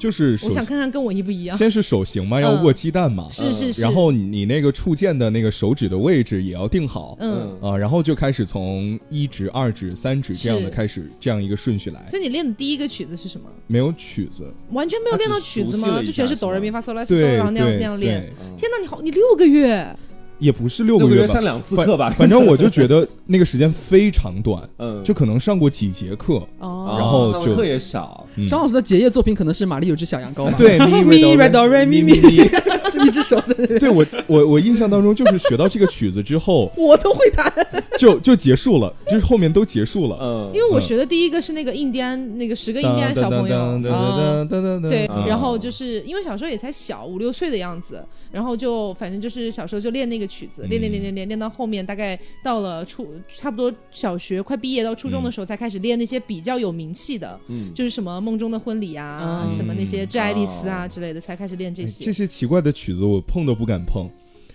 [0.00, 1.54] 就是手我想看看跟我一不一样。
[1.56, 7.14] 先是手型嘛，要嗯握鸡蛋嘛，是是是，然后你那个触键的那个手指的位置也要定好。
[7.20, 13.50] 嗯，啊，然后就开始从一指、二指、三指这样的开始，这样一个顺序来，所以你练的第一个曲子是什么？
[13.66, 16.02] 没有曲子，完全没有练到曲子吗？
[16.02, 18.32] 就全是哆来咪发嗦拉西哆，然后那样那样练。
[18.56, 19.86] 天哪，你好，你六个月，
[20.40, 22.10] 也不是六六个月吧个月上两次课吧？
[22.18, 26.42] 反正我就觉得那个时间非常短，嗯，就可能上过几节课。
[26.58, 30.54] 哦，然后课也少，嗯张老师的结业作品可能是《玛丽有只小羊羔》吧？
[30.58, 32.36] 对咪咪瑞瑞哆瑞咪咪咪，
[32.90, 37.52] 就一只手在那边，对我我我印象当中就是学到这个曲子之后 我都会弹。
[38.00, 40.18] 就就结束了，就是后面都结束了。
[40.20, 43.78] 嗯，因为我学的第一个是那个印第安那个十个印第安小朋友。
[44.88, 62.04] 对，嗯然后就是因为小时候也才小五六岁的样子，然后就反正就是小时候就练那个曲子，练练练练练练到后面，大概到了初差不多小学快毕业到初中的时候，才开始练那些比较有名气的，嗯就是什么梦中的婚礼啊，嗯什么那些致爱丽丝啊之类的，才开始练这些。
[62.04, 64.08] 哎这些奇怪的曲子我碰都不敢碰。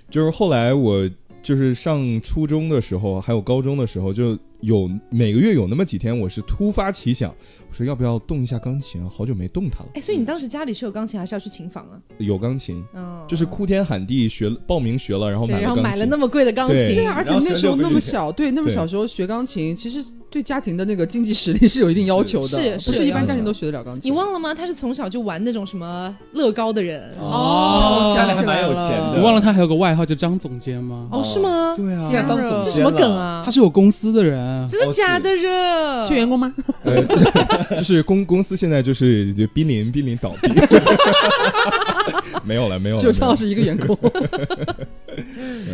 [0.07, 1.09] 就是后来我
[1.45, 7.29] 就是上初中的时候，还有高中的时候，就有每个月有那么几天，我是突发奇想，
[7.69, 9.07] 我说要不要动一下钢琴啊？
[9.09, 9.89] 好久没动它了。
[9.93, 11.95] 哎，所以你当时家里是有钢琴，还是要去琴房啊？
[12.17, 16.15] 有钢琴，嗯，就是哭天喊地学报名学了，然后，买了然后买了那。
[16.15, 24.09] 么贵的钢琴对，啊，而且那时候那么小，对，那么小时候学钢琴，其实对家庭的那个经济实力是有一定要求的，是是不是一般家庭都学得了钢琴。
[24.09, 24.53] 你忘了吗？
[24.53, 27.13] 他是从小就玩那种什么乐高的人。
[27.19, 31.09] 哦， 家里还蛮有钱的你忘了他还有个外号叫张总监吗？
[31.11, 31.75] 哦，是吗？
[31.75, 33.15] 对现在啊，当总监这什么梗？
[33.15, 33.51] 啊他？
[33.51, 34.44] 是有公司的人。
[34.69, 36.05] 真的假的热？
[36.05, 36.53] 缺员工吗？
[36.83, 37.03] 呃，
[37.77, 40.51] 就是公公司现在就是濒临濒临倒闭，
[42.43, 43.01] 没有了，没有了。
[43.01, 43.97] 只有张老师一个员工。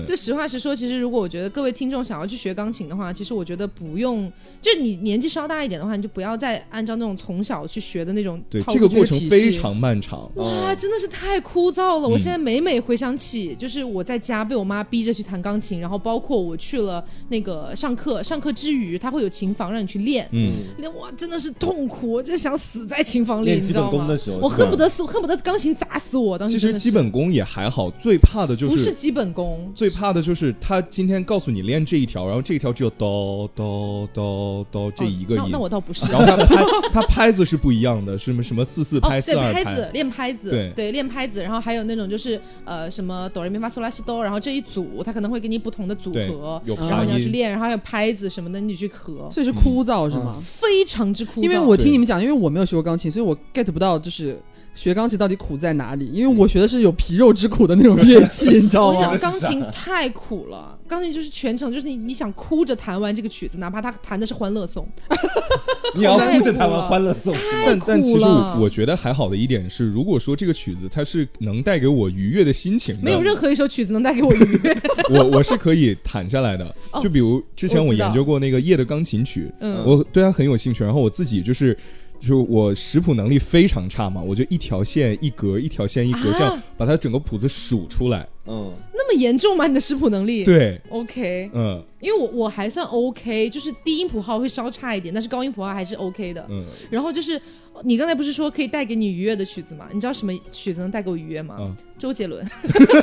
[0.06, 10.30] 就实话实说，其实如果我觉得各位听众想要去学钢琴的话，其实我觉得不用，就你年纪稍大一点的话，你就不要再按照那种从小去学的那种对这个过程非常漫长。
[10.36, 12.08] 哇，真的是太枯燥了！
[12.08, 20.28] 我嗯现在每每回想起，就是我在家被我妈逼着去弹钢琴，然后包括我去了那个上课，上课之余，他会有琴房让你去练。
[20.32, 24.08] 嗯，练哇，真的是痛苦，我就想死在琴房里你知道吗
[24.42, 26.38] 我恨不得死，恨不得钢琴砸死我。
[26.38, 36.12] 当时其实基本功也还好，最怕的就是不是基本功，最怕的就是他今天告诉你练这一条，然后这一条只有哆哆哆哆这一个音，哦那那我倒不是。
[36.12, 50.38] 然后他拍 他拍子是不一样的，什么什么四四哦，拍、四对，二拍子练拍子，对练拍子，然后还有那种就是呃什么哆来咪发嗦拉西哆，然后这一组他可能会给你不同的组合，有然后，你要去练，然后还有拍子什么的，你去合，所以是枯燥是吗？
[50.42, 51.44] 非常之枯燥。
[51.44, 54.40] 因为我听你们讲，因为我没有学过钢琴，所以我 get 不到就是
[54.74, 56.08] 学钢琴到底苦在哪里。
[56.08, 59.18] 因为我学的是有皮肉之苦的那种乐器， 你知道我想吗？
[59.18, 64.88] 钢琴太苦了，钢琴就是全程就是你你想哭着弹完这个曲子，哪怕他弹的是欢乐颂，
[65.96, 67.64] 你要太哭着弹完欢乐颂是吗？
[67.66, 74.78] 但但其实我我觉得还好的一点是，如果说这个曲子它是能带给我愉悦的心情的，没有任何一首曲子能带给我愉悦。
[75.12, 76.66] 我我是可以弹下来的。
[76.92, 81.78] 哦就比如之前我研究过那个夜的钢琴曲，嗯我对它很有兴趣，然后我自己就是。
[82.22, 88.28] 就是我识谱能力非常差嘛，我就一条线一格，一条线一格，啊这样把它整个谱子数出来。
[88.48, 89.68] 嗯，那么严重吗？
[89.68, 90.44] 你的识谱能力？
[90.44, 96.46] 对，，OK，嗯因为我我还算 OK，就是低音谱号会稍差一点，但是高音谱号还是 OK 的。
[96.50, 97.40] 嗯然后就是
[97.84, 99.88] 你刚才不是说可以带给你愉悦的曲子吗？
[99.94, 101.58] 你知道什么曲子能带给我愉悦吗？
[101.60, 102.44] 嗯，周杰伦。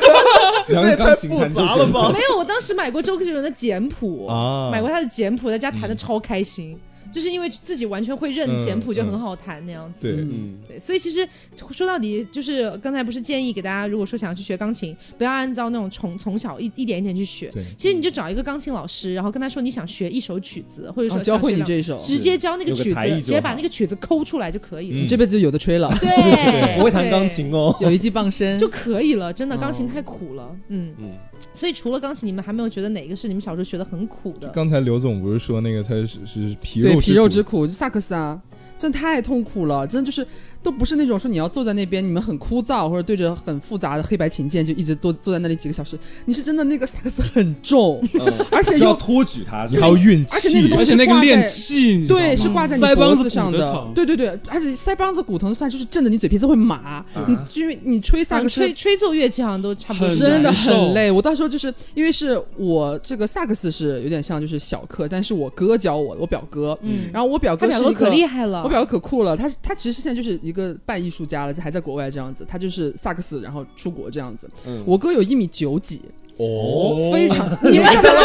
[0.69, 6.77] 然后钢琴弹周杰伦 没有，我当时买过周杰伦的简谱，啊买过他的简谱，在家弹的超开心。
[7.13, 10.13] 就是因为自己完全会认嗯简谱，就嗯很好弹那样子。
[10.15, 11.27] 对，嗯，对，所以其实
[11.71, 17.49] 说到底，就是刚才不是建议给大家，如果说想要去学钢琴，不要按照那种从从小一一点一点去学。
[17.53, 24.99] 对其实你就找一个钢琴老师，然后跟他说你想学一首曲子，或者说哦教会你这一首，直接教那个曲子，直接把那个曲子抠出来就可以了。
[24.99, 27.75] 你这辈子就有的吹了，对， 我会弹钢琴哦。
[27.81, 28.59] 有一技傍身。
[28.59, 29.33] 就可以了。
[29.33, 30.57] 真的，哦钢琴太苦了。
[30.69, 31.13] 嗯，嗯，
[31.55, 34.49] 所以除了钢琴，你们还没有觉得哪个是你们小时候学的很苦的？
[34.49, 38.41] 刚才刘总不是说那个他是是皮肉对肉皮肉之苦，苦，就萨克斯啊，
[38.77, 40.27] 真的太痛苦了，真的就是
[40.63, 48.47] 都不是那种说你要坐在那边，你们很枯燥，或者对着很复杂的黑白琴键就一直坐坐在那里几个小时，你是真的那个萨克斯很重，嗯。
[48.51, 53.87] 而且需要托举它，你还要运气，而且那个东而且那个练气，对，是挂在你腮帮子脖子上的。
[53.95, 60.09] 对对对，而且腮帮子骨头算就是震的你嘴皮子会麻，你因为你吹萨克斯吹吹奏乐器好像都差不多。
[60.09, 61.11] 真的很累。
[61.11, 67.09] 我到时候就是因为是我这个萨克斯是有点像就是小课，但是我哥教我，我表哥，嗯。
[67.13, 72.45] 然后我表他表哥哥是一个可厉害了，我表哥可酷了，他他其实现在就是一个半艺术家了，还在国外这样子。
[72.49, 74.49] 他就是萨克斯，然后出国这样子。
[74.67, 76.01] 嗯我哥有一米九几，
[76.39, 78.23] 哦，非常你们张老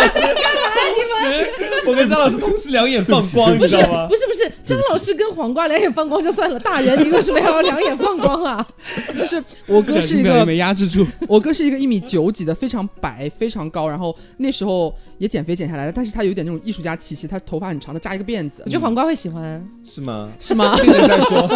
[0.93, 1.49] 师，
[1.87, 4.15] 我跟张老师同时两眼放光，你不是知道吗不？
[4.15, 8.65] 是不是，张老师跟黄瓜两眼放光就算了，大人你为什么要两眼放光啊？
[9.19, 20.31] 就是我哥是一个没压制住，我哥是一个一米九几的，非常白，非常高，然后那时候也减肥减下来了，但是他有点那种艺术家气息，他头发很长的，扎一个辫子我，觉得黄瓜会喜欢，是吗？
[20.39, 20.75] 是吗？
[20.77, 21.49] 听人在说，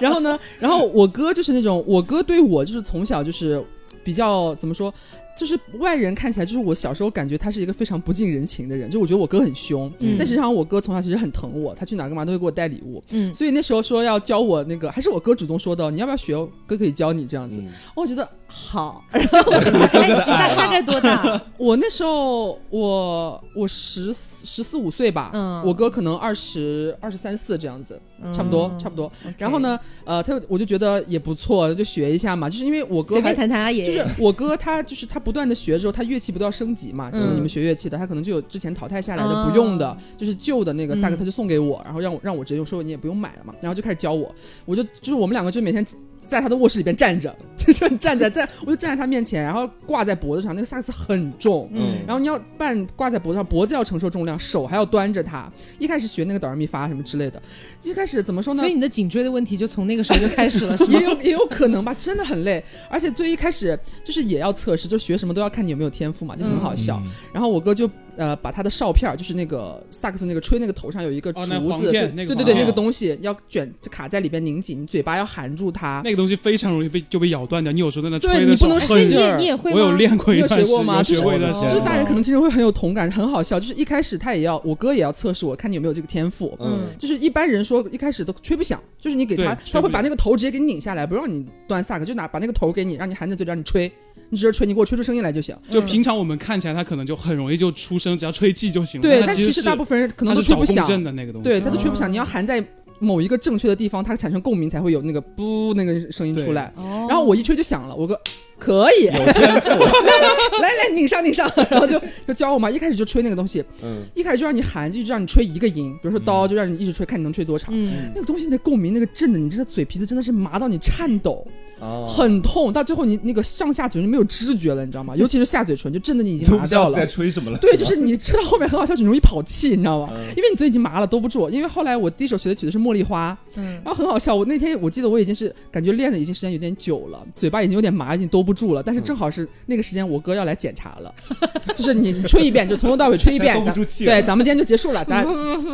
[0.00, 3.62] 然后呢，然后我哥就是那种，我哥对我就是从小就是
[4.02, 4.92] 比较怎么说，
[5.38, 16.34] 就是外人看起来就是我小时候感觉他是一个非常不近人情的人，就我觉得我哥很凶，嗯但实际上我哥从小其实很疼我，他去哪儿干嘛都会给我带礼物，嗯，所以那时候说要教我那个，还是我哥主动说的，你要不要学？
[16.66, 17.60] 哥可以教你这样子。
[17.60, 21.40] 嗯我觉得好， 哎，你大大概多大？
[21.56, 28.00] 我那时候我我十十四五岁吧，嗯我哥可能二十二十三四这样子，
[28.32, 29.10] 差不多差不多。
[29.36, 37.10] 然后呢，呃，他我就觉得也不错，就学一下嘛，就是因为我哥随便弹弹啊也，就是我哥他就是他不断的学之后，他乐器不都要升级嘛？
[37.10, 45.84] 可能嗯你们学乐器的，他可能就有之前淘汰下来的哦不用的，就是旧的那个萨克斯，嗯他就送给我，然后让我让我直接用，说你也不用买了嘛，然后就开始教我，我就就是我们两个就每天
[46.26, 55.50] 在他的卧室里边站着， 就是站在在，我就站在他面前，然后挂在脖子上，那个萨克斯很重，嗯然后你要半挂在脖子上，脖子要承受重量，手还要端着它。
[55.78, 57.40] 一开始学那个哆来咪发什么之类的，
[57.82, 58.74] 一开始怎么说呢所以？
[58.74, 61.04] 你的颈椎的问题就从那个时候就开始了，是吗 也？
[61.04, 67.00] 有也有可能吧，真的很累，而且最一开始就是也要测试，就学什么都要看你有没有天赋嘛，就很好笑。
[67.04, 71.44] 嗯然后我哥就呃把他的哨片儿，就是那个萨克斯那个吹那个头上有一个竹
[71.78, 76.00] 子，片那个对对对对，那个东西要卷就卡在里边拧紧，你嘴巴要含住它。
[76.04, 77.72] 那个东西非常容易被就被咬断掉。
[77.72, 79.76] 你有时候在那对吹的时候你不能很所以你使劲儿也你也会吗？
[79.76, 83.60] 我有练过一段时间，你有学过吗就是学过一段时间就是大人可能听着会很有同感，很好笑。
[83.60, 86.56] 就是一开始他也要，我哥也要测试我，看你有没有这个天赋。
[86.60, 93.90] 嗯，就是一般人说一开始都吹不响，就是你给他，他会把那个头直接给你拧下来，不让你端萨克，就拿把那个头给你，让你含在嘴里让你吹，
[94.30, 95.56] 你直接吹，你给我吹出声音来就行。
[95.70, 99.02] 就平常我们看起来，他可能就很容易就出声，只要吹气就行了。
[99.02, 101.44] 对，但其实大部分人可能都吹不响，振的那个东西。
[101.48, 102.60] 对，他都吹不哦响，你要含在
[102.98, 106.72] 某一个正确的地方，它产生共鸣才会有那个不那个声音出来。
[106.76, 108.18] 哦然后我一吹就响了，我哥
[108.58, 117.70] 可以， 来来拧上拧上， 然后就就教我嘛，一开始就吹那个东西，嗯，一开始就让你喊，就让你吹一个音，比如说刀就让你一直吹，看你能吹多长。
[117.72, 121.46] 嗯，那个东西那共鸣那个震的，你这个嘴皮子真的是麻到你颤抖，
[121.80, 125.14] 哦，很痛，到最后你那个上下嘴就没有知觉了，你知道吗？
[125.18, 127.06] 尤其是下嘴唇，就震的你已经麻掉了在。
[127.06, 127.58] 吹什么了。
[127.58, 130.12] 对，就是你吃到后面很好笑，就容易跑气，你知道吗？
[130.12, 131.48] 嗯因为你嘴已经麻了，兜不住。
[131.50, 134.34] 因为后来我第一首学的曲子是《茉莉花》，嗯然后很好笑。
[134.34, 138.82] 我那天我记得我已经是感觉练的已经时间有点久了，嘴巴已经有点麻，已经兜不住了。
[138.82, 141.12] 但是正好是那个时间，我哥要来检查了，
[141.74, 145.24] 就是你你吹一遍，就从头到尾吹一遍， 兜不住气对，咱们今天就结束了，咱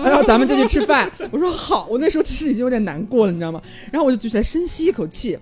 [0.04, 1.10] 然后咱们就去吃饭。
[1.30, 3.60] 我说好，我那时候其实已经有点难过了，你知道吗？
[3.90, 5.36] 然后我就举起来深吸一口气，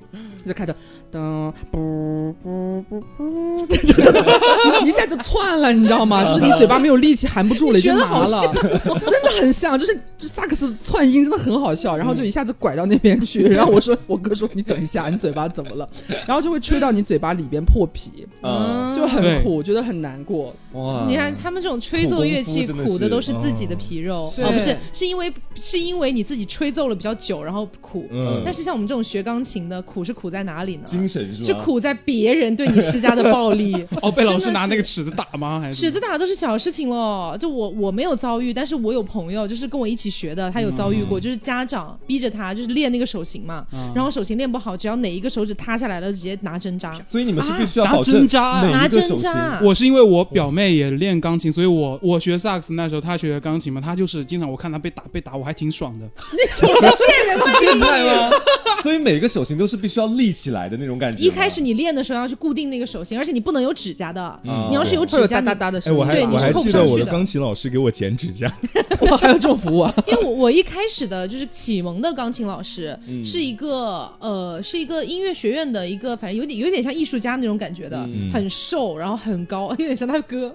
[0.47, 0.75] 就开始
[1.13, 3.67] 噔不不不不，
[4.87, 6.25] 一下就窜了，你知道吗？
[6.27, 8.53] 就是你嘴巴没有力气，含不住了，已经学得好麻了，
[9.07, 15.89] 真的很像，就是就萨克斯窜音真的很好笑，然后就一下子拐到那边去，然后我说我哥说你等一下，你嘴巴怎么了？
[16.27, 20.55] 然后就会吹到你嘴巴里边破皮，嗯，就很苦，觉得很难过。
[20.73, 28.07] 哇，你看他们这种吹奏乐器苦的是苦的都是自己的皮肉，哦，不是，是因为是因为你自己吹奏了比较久，然后苦。
[28.11, 28.43] 嗯。
[28.45, 30.83] 但是像我们这种学钢琴的，苦是苦在哪里呢？
[30.85, 31.47] 精神是吧？
[31.47, 33.73] 是苦在别人对你施加的暴力。
[34.03, 35.61] 哦，被老师拿那个尺子打吗？
[35.61, 46.99] 还是尺子打都是小事情了，就我我没有遭遇，但是我有朋友就是跟我一起学的，他有遭遇过，就是家长逼着他就是练那个手型嘛，嗯然后手型练不好，只要哪一个手指塌下来了，直接拿针扎。
[47.07, 49.17] 所以你们是必须要拿针扎啊拿针。
[49.17, 56.07] 扎，我是因为我表妹也练钢琴，所以我我学萨克斯那时候她学钢琴嘛，她就是经常我看她被打被打，我还挺爽的。
[56.33, 58.31] 你是贱人是变态吗？
[58.83, 61.21] 所以每个手型都是必须要立起来的那种感觉。
[61.23, 64.69] 一开始你练的时候要去固定那个手型，而且你不能有指甲的，嗯。
[64.71, 68.51] 你要是有指甲，哒哒哒的哎，我声音，还我对你是还记得我的扣不上去的钢琴老师给我剪指甲，
[69.11, 69.93] 哇，还有这种服务啊？
[70.07, 73.25] 因为我我一开始的就是启蒙的钢琴老师，嗯。
[73.25, 78.31] 是一个呃是一个音乐学院的一个，反正有点有点像艺术家那种感觉的，嗯。
[78.33, 80.55] 很瘦，然后很高， 有点像他哥，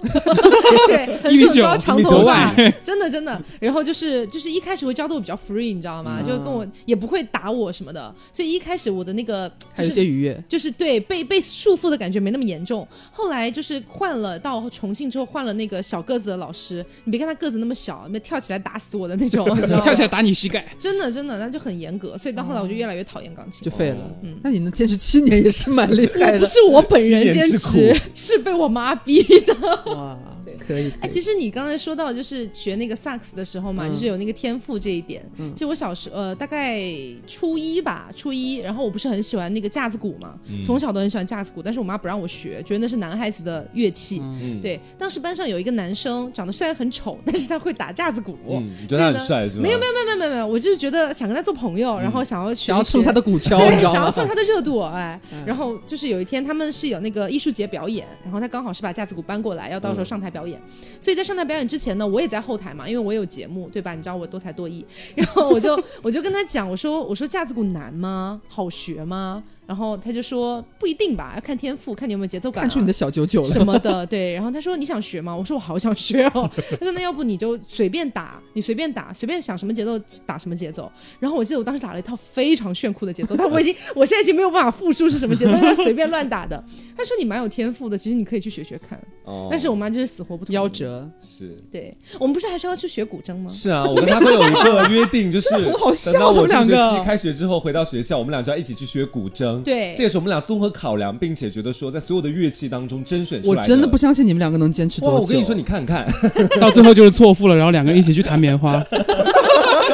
[0.87, 2.53] 对，很一米九瘦高长头发，
[2.83, 3.41] 真的真的。
[3.59, 6.19] 然后就是就是一开始会教的我比较 free，你知道吗？
[6.21, 6.27] 嗯。
[6.27, 10.43] 就跟我也不会打我什么的，所以一开始我的那个还有就是一些愉悦。
[10.47, 12.87] 就是对被被束缚的感觉没那么严重。
[13.11, 19.83] 后来就是换了到重庆之后换了那个小个子的老师，你别看他个子那么小，那跳起来打死我的那种， 你知道吗？
[19.83, 23.63] 跳起来打你膝盖，真的真的，那就很严格，所以到后来我就越来越讨厌钢琴。
[23.63, 23.97] 就废了。
[24.23, 26.39] 嗯那你能坚持七年也是蛮厉害的。
[26.39, 29.53] 不是我本人坚持，是被我妈逼的。
[29.93, 30.17] 哇，
[30.55, 30.91] 可以。
[31.01, 35.23] 哎，其实你刚才说到就是学那个萨克斯的时候嘛，嗯就是有那个天赋这一点。
[35.37, 36.81] 嗯就我小时呃大概
[37.25, 44.19] 初一吧，初一，然后我不是很喜欢那个架子鼓嘛，从小都很喜欢架子鼓，但是我妈不让我学，觉得那是男孩子的乐器。
[44.21, 48.37] 嗯，对，当时班上有一个男生，长得虽然很丑，但是他会打架子鼓。
[48.49, 49.61] 嗯，你觉得他很帅是吗？
[49.63, 53.97] 没有没有没有没有没有，我就是觉得想跟他做朋友，然后想要学想要蹭他的鼓敲， 你对，知道吗？
[53.97, 60.61] 想要蹭他的热度，哎嗯，然后就是有一天他们是有那个艺术节表演，然后他刚好是把架子鼓搬过来，要到时候上台表演，
[61.01, 63.95] 所以在上台表演之前呢，我也在后台嘛，因为我有节目，对吧？
[63.95, 68.39] 你知道我多才多艺，然后我就我就跟他讲，我说我说架子鼓难吗？
[68.47, 69.43] 好学吗？
[69.67, 72.63] 然后他就说不一定吧，要看天赋，看你有没有节奏感、啊。
[72.63, 73.47] 看出你的小九九了。
[73.47, 74.33] 什么的， 对。
[74.33, 75.35] 然后他说你想学吗？
[75.35, 76.49] 我说我好想学哦。
[76.79, 80.89] 他说那要不你就随便打，你随便打，随便想什么节奏打什么节奏。
[81.19, 86.63] 然后我记得我当时打了一套非常炫酷的节奏， 但我已经我现在已经没有办法复述是什么节奏，他随便乱打的。
[86.95, 88.97] 他说你蛮有天赋的，其实你可以去学学看。
[89.25, 90.69] 哦但是我妈就是死活不同意夭。
[90.69, 93.49] 折，是对我们不是还说要去学古筝吗？
[93.51, 99.56] 是啊，我跟他都有一个约定，就是很好笑等到我这学他们两个期开学之后回到学校，我们俩就要一起去学古筝。
[99.63, 105.11] 对这也是我们俩综合考量，并且觉得说在所有的乐器当中甄选出来我真的不相信你们两个能坚持多！
[105.11, 105.15] 久。
[105.17, 106.07] 我跟你说，你看看，
[106.59, 108.83] 到最后就是错付了，然后两个人一起去弹棉花。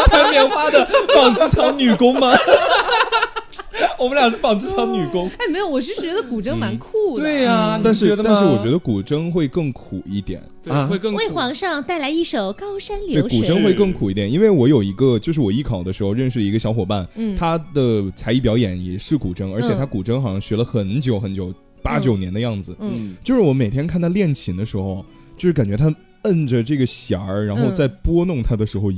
[0.08, 2.36] 弹棉花的纺织厂女工吗？
[4.04, 5.28] 我们俩是纺织厂女工。
[5.40, 7.24] 哎，没有，我是觉得古筝蛮酷的。
[7.24, 10.42] 对呀，但是但是我觉得古筝会更苦一点。
[10.62, 13.40] 对，啊会更苦为皇上带来一首《高山，流水》。
[13.42, 22.76] 古筝会更苦一点，因为我有一个，就是我艺考的时候认识一个小伙伴，嗯他的才艺表演也是古筝，而且嗯他古筝好像学了很久很久，八九年的样子。
[22.80, 25.06] 嗯，嗯，就是我每天看他练琴的时候，
[25.38, 25.94] 就是感觉他
[26.24, 28.98] 摁着这个弦儿，然后嗯在拨弄它的时候，呀，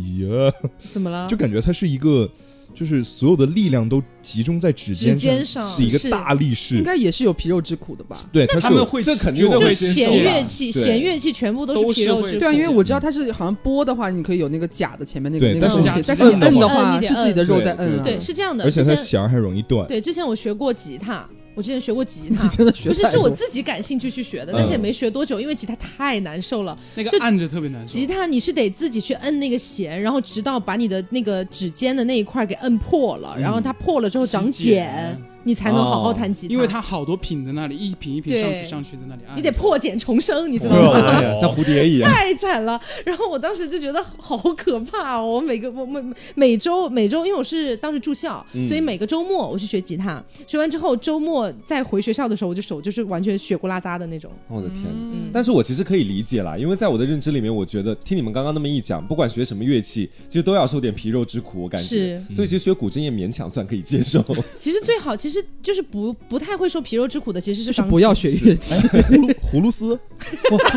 [0.79, 1.25] 怎么了？
[1.29, 2.29] 就感觉它是一个，
[2.75, 6.83] 就是所有的力量都集中在指尖指尖上是一个大力士应。
[6.83, 8.17] 该也是有皮肉之苦的吧？
[8.31, 12.39] 对，他们会这肯定会弦乐器，弦乐器全部都都是皮肉之苦。
[12.39, 18.03] 对啊，因为我知道它是好像拨的话，你可以有那个假的前面那个那个东西，假但是你摁的话你得是自己的肉在摁啊。
[18.03, 18.65] 对，是这样的。
[18.65, 19.87] 而且它弦还容易断。
[19.87, 22.47] 对，之前我学过吉他，我之前学过吉你他。
[22.49, 26.77] 真的学不是，是我自己感兴趣去学的，但是也没学多久，因为吉他太难受了。
[26.95, 28.05] 那个按着特别难受吉。
[28.05, 36.53] 他你是得自己去摁那个弦，然后直到把你的那个指尖的那一块给摁破了，然后它破了之后长茧茧，你才能好好弹吉他。
[36.53, 39.37] 因为它好多品在那里，一品一品上去上去在那里按。
[39.37, 40.99] 你得破茧重生，你知道吗？
[41.21, 42.11] 呀，像蝴蝶一样。
[42.11, 45.25] 太惨了，然后我当时就觉得好可怕哦！
[45.25, 46.03] 我每个我每
[46.35, 54.31] 每周每周，因为我是当时住校，嗯所以每个周末我去学吉他，学完之后周末再回学校的时候，我就手就是完全血咕拉扎的那种。
[54.47, 54.83] 我的天！
[54.87, 61.87] 嗯，但是我其实可以理解啦，因为在我的认知里面，我觉得听你们刚刚那么一讲，不管学什么乐器，其实都要受点皮肉之苦，我感觉。
[61.87, 64.23] 是所以其实学古筝也勉强算可以接受。
[64.57, 68.87] 其实最好其实就是不不太会受皮肉之苦的，其实就是是不要学乐器。
[68.87, 69.99] 葫芦葫芦丝，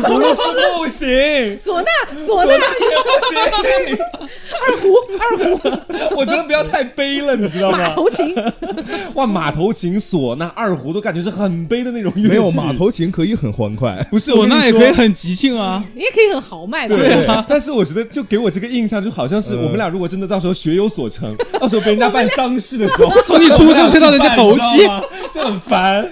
[0.03, 0.41] 俄罗斯
[0.77, 1.07] 不行，
[1.59, 1.87] 唢呐
[2.27, 3.97] 唢呐也不行。
[4.61, 7.93] 二胡，二胡， 我觉得不要太悲了，你知道吗马？
[7.95, 8.35] 头琴，
[9.15, 12.27] 哇，马头琴、唢呐、二胡都感觉是很悲的那种乐器。
[12.29, 14.05] 没有马头琴可以很欢快。
[14.11, 15.13] 不是唢呐也可以很。
[15.13, 15.83] 即兴啊。
[15.95, 16.95] 你也可以很豪迈吧？
[16.95, 26.09] 对，但是我觉得就给我这个印象，就好像是我们俩如果真的到时候学有所成，到时候被人家办丧事的时候，从你出生吹到人家头七你知道吗就很烦。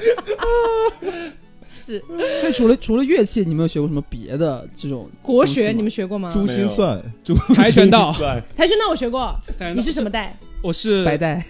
[1.70, 2.04] 是
[2.44, 6.30] 那除了除了乐器，你们有学过什么别的这种国学，你们学过吗？
[6.30, 9.34] 珠心算，珠 跆拳道算跆拳道我学过，
[9.74, 10.36] 你是什么带？
[10.62, 11.46] 我是白带？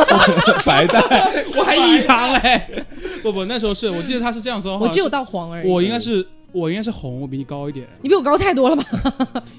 [0.64, 1.00] 白带，
[1.58, 2.84] 我还异常嘞。
[3.22, 5.68] 不不，那时候是我记得他是这样说，我只有到黄而已。
[5.68, 7.86] 我应该是我应该是红，我比你高一点。
[8.00, 8.84] 你比我高太多了吧？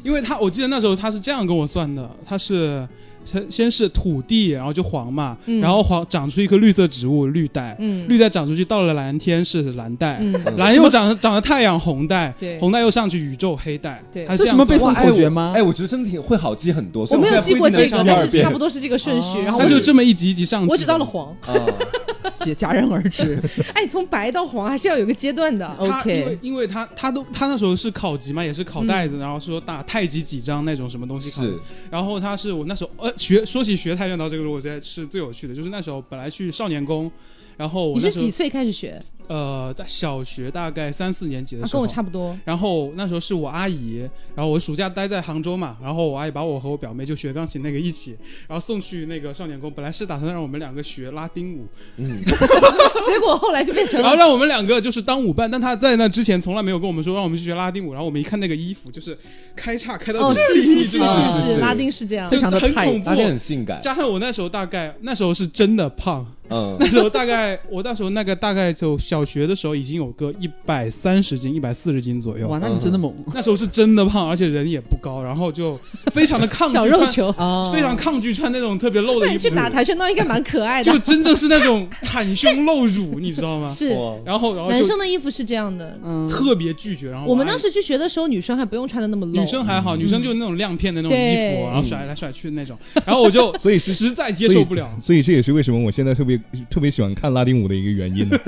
[0.02, 2.88] 因为他我记得那时候他是这样跟我算的，他是
[3.26, 5.60] 先先是土地，然后就黄嘛，嗯。
[5.60, 8.08] 然后黄长出一棵绿色植物绿带，嗯。
[8.08, 12.60] 绿带长出去到了蓝天是蓝带，嗯，蓝又长长了太阳红带，对。
[12.60, 14.26] 红带又上去宇宙黑带，对。
[14.26, 15.54] 他这什么背诵口诀吗？
[15.56, 17.06] 哎，我觉得真的挺会好记很多。
[17.10, 18.70] 我没有记过这个，但是差不多。
[18.70, 19.40] 是这个顺序。
[19.40, 20.70] 哦他就然后我就这么一级一级上去。
[20.70, 21.54] 我只到了黄，啊，
[22.40, 23.42] 戛戛然而止。
[23.74, 25.66] 哎，从白到黄还是要有个阶段的。
[25.80, 31.58] 他 OK 因为因为他他都他那时候是考级嘛，也是考袋子，然后说打太极几张那种什么东西考是。
[31.90, 37.12] 然后他是我那时候呃学说起学跆拳道这个，我觉得是最有趣的，就是那时候本来去少年宫，
[37.58, 39.02] 然后你是几岁开始学？
[39.28, 42.38] 呃大小学大概三四年级的啊，时候，跟我差不多。
[42.46, 43.98] 然后那时候是我阿姨，
[44.36, 48.18] 然后我暑假待在杭州嘛，然后我阿姨把我和我表妹就学钢琴那个一起，
[48.48, 51.68] 然后送去那个少年宫，本来是打算让我们两个学拉丁舞，
[51.98, 52.18] 嗯，
[53.06, 59.18] 结果后来就变成了然后让我们两个就是当舞伴，但他在那之前从来没有跟我们说让我们去学拉丁舞，然后我们一看那个衣服就是
[59.56, 62.38] 开叉开到哦，这里，是是是是是，拉丁是这样非。
[62.38, 63.82] 常的恐怖拉，丁很性感。
[63.82, 75.80] 加上我那时候大概那时候是真的胖，嗯，那时候大概我那时候那个大概就小学的时候已经有个一百三十斤、一百四十斤左右哇，，那你真的猛那时候是真的胖，而且人也不高，然后就
[76.14, 81.00] 非常的抗拒穿， 小肉球，啊非常抗拒穿那种特别露的衣服那你去，打跆拳道应该蛮可爱的就。
[81.00, 83.68] 真正是那种袒胸露乳，你知道吗？
[83.70, 83.90] 是，
[84.26, 86.00] 然后然后男生的衣服是这样的。
[86.04, 89.34] 嗯，特别拒绝，然后我们当时去学的时候，女生还不用穿的那么露。
[89.34, 96.35] 女生还好，女生就那种亮片的那种衣对服，然后甩来甩去的那种，然后我就 所以是实在接受不了，所以这也是为什么我现在特别
[96.70, 98.28] 特别喜欢看拉丁舞的一个原因。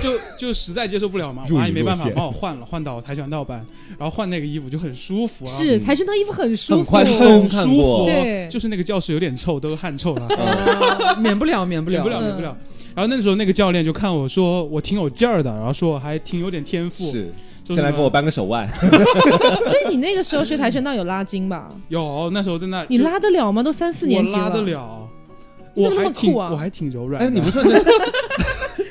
[0.00, 3.64] 就就实在接受不了嘛，我阿姨没办法帮我换了，换到跆拳道班，
[3.98, 11.14] 然后换那个衣服就很舒服啊，是跆拳道衣服很舒服，很宽松很舒服对，就是那个教室有点臭，都是汗臭了， 啊。
[11.16, 12.56] 免不了，免不了，免不了，免不了。
[12.94, 17.30] 然后那时候那个教练就看我说我挺有劲儿的，然后说我还挺有点天赋，是，
[17.68, 18.66] 先来给我扳个手腕。
[18.80, 21.70] 所以你那个时候学跆拳道有拉筋吧？
[21.88, 23.62] 有那时候在那你拉得了吗？
[23.62, 25.09] 都三四年级我拉得了，
[25.74, 27.22] 你怎么那我还挺么酷啊我还挺柔软。
[27.22, 27.86] 哎，你不是那是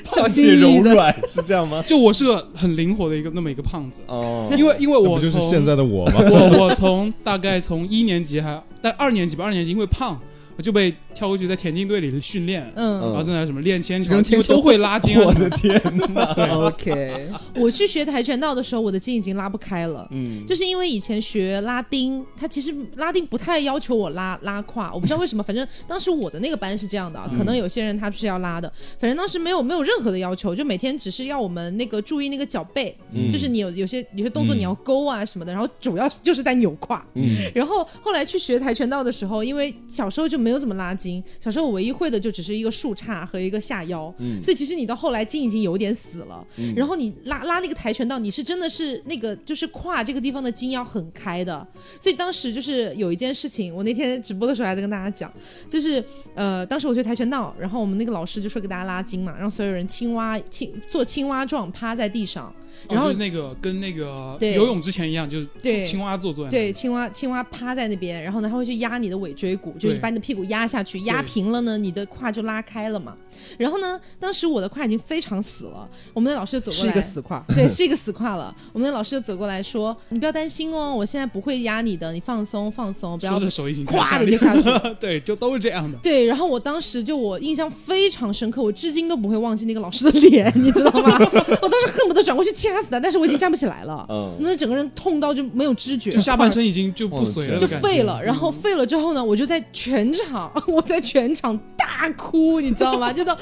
[0.04, 1.82] 小心心翼翼的柔软是这样吗？
[1.86, 6.14] 就我是个很灵活的一个那么一个胖子，哦，因为因为我就是现在的我吗？
[6.18, 10.18] 我我从大概从一年级还但二年级吧，二年级因为胖，
[10.56, 13.00] 我就被跳过去在田径队里训练，嗯。
[13.00, 15.24] 然嗯，后在那什么练铅球，都会拉筋啊。
[15.26, 15.34] 我。
[15.34, 15.80] 的天
[16.14, 16.32] 哪！
[16.34, 16.48] 对。
[16.50, 20.06] OK，我去学跆拳道的时候，我的筋已经拉不开了。
[20.10, 33.30] 嗯，就是因为以前学拉丁，他其实拉丁不太要求我拉拉胯，我不知道为什么，反正当时我的那个班是这样的啊，可能有些人他是要拉的，反正当时没有没有任何的要求，就每天只是要我们那个注意那个脚背，嗯。
[33.30, 37.02] 就是你有有些有些动作你要勾啊什么的，然后主要就是在扭胯。
[37.14, 37.50] 嗯。
[37.54, 46.46] 然后后来去学跆拳道的时候，因为小时候就没有怎么拉筋，小时候我唯一会的就只是一个竖叉和一个下腰，嗯所以其实你到后来筋已经有点死了。
[46.76, 51.66] 然后你拉拉那个跆拳道，你是真的是那个就是胯这个地方的筋要很开的，
[52.00, 55.32] 所以当时就是有一件事情，我那天直播的时候还在跟大家讲，
[55.68, 62.52] 就是呃，当时我学跆拳道，然后我们那个老师就说给大家拉筋嘛，让所有人青蛙青做青蛙状趴在地上，
[62.88, 73.16] 然后哦就是那个跟那个对游泳之前一样，就是对青蛙坐坐在那对，青蛙青蛙趴在那边，然后呢，它会去压你的尾椎骨，就是对把你的屁股压下去，压平了呢，你的胯就拉开了嘛。
[73.56, 77.44] 然后呢，当时我的胯已经非常死了，我们的老师就走过来，是一个死胯。
[77.48, 78.54] 对，是一个死胯了。
[78.72, 84.62] 我们的老师就走过来说：“你不要担心哦，我现在不会压你的，你放松放松，不要说着手已经咵开始的就下去。
[85.00, 85.96] ”对，就都是这样的。
[86.02, 91.16] 对，然后我当时就我印象非常深刻，我至今都不会忘记那个老师的脸，你知道吗？
[91.62, 98.20] 我当时恨不得转过去掐死他，但是我已经站不起来了，嗯那时候整个人痛到就没有知觉，就下半身已经就不随了就废了。
[98.22, 103.12] 然后废了之后呢，我就在全场，我在全场大哭，你知道吗？
[103.14, 103.38] 就到啊，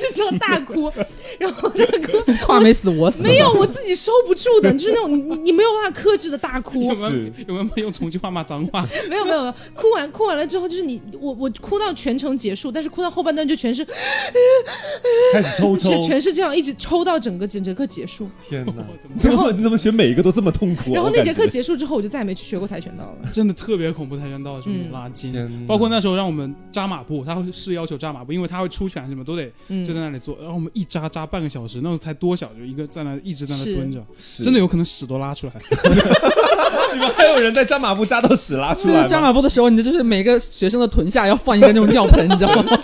[0.00, 0.90] 就这样大哭，
[1.38, 3.22] 然后那个胯没死我死。
[3.22, 6.94] 没有我自己收不住的，就是那种你你你没有办法克制的大哭有。
[6.94, 8.86] 没 有有没有用重庆话骂脏话？
[9.08, 13.84] 没有没有，没有哭完哭完了之后，就是你我我哭到全程结束，但是哭到后半段就全是
[15.34, 18.13] 开始抽抽全，全是这样，一直抽到整个整节课结束。
[18.48, 18.72] 天哪！
[19.22, 20.94] 然 后你怎么你怎么学每一个都这么痛苦啊？
[20.94, 23.28] 然后那节课结束之后，我就再也没去学过跆拳道了。
[23.32, 34.04] 真的特别恐怖，跆拳道什么嗯拉筋，天哪包括那时候让我们扎马步，他会是要求扎马步，因为他会出拳什么都得嗯就在那里做，然后我们一扎扎半个小时，那时候才多小，就一个在那一直在那蹲着，
[34.42, 35.52] 真的有可能屎都拉出来。
[36.92, 39.06] 你们还有人在扎马步扎到屎拉出来？
[39.06, 42.78] 扎马步的时候，你就是每个学生的臀下要放一个那种尿盆，你知道吗？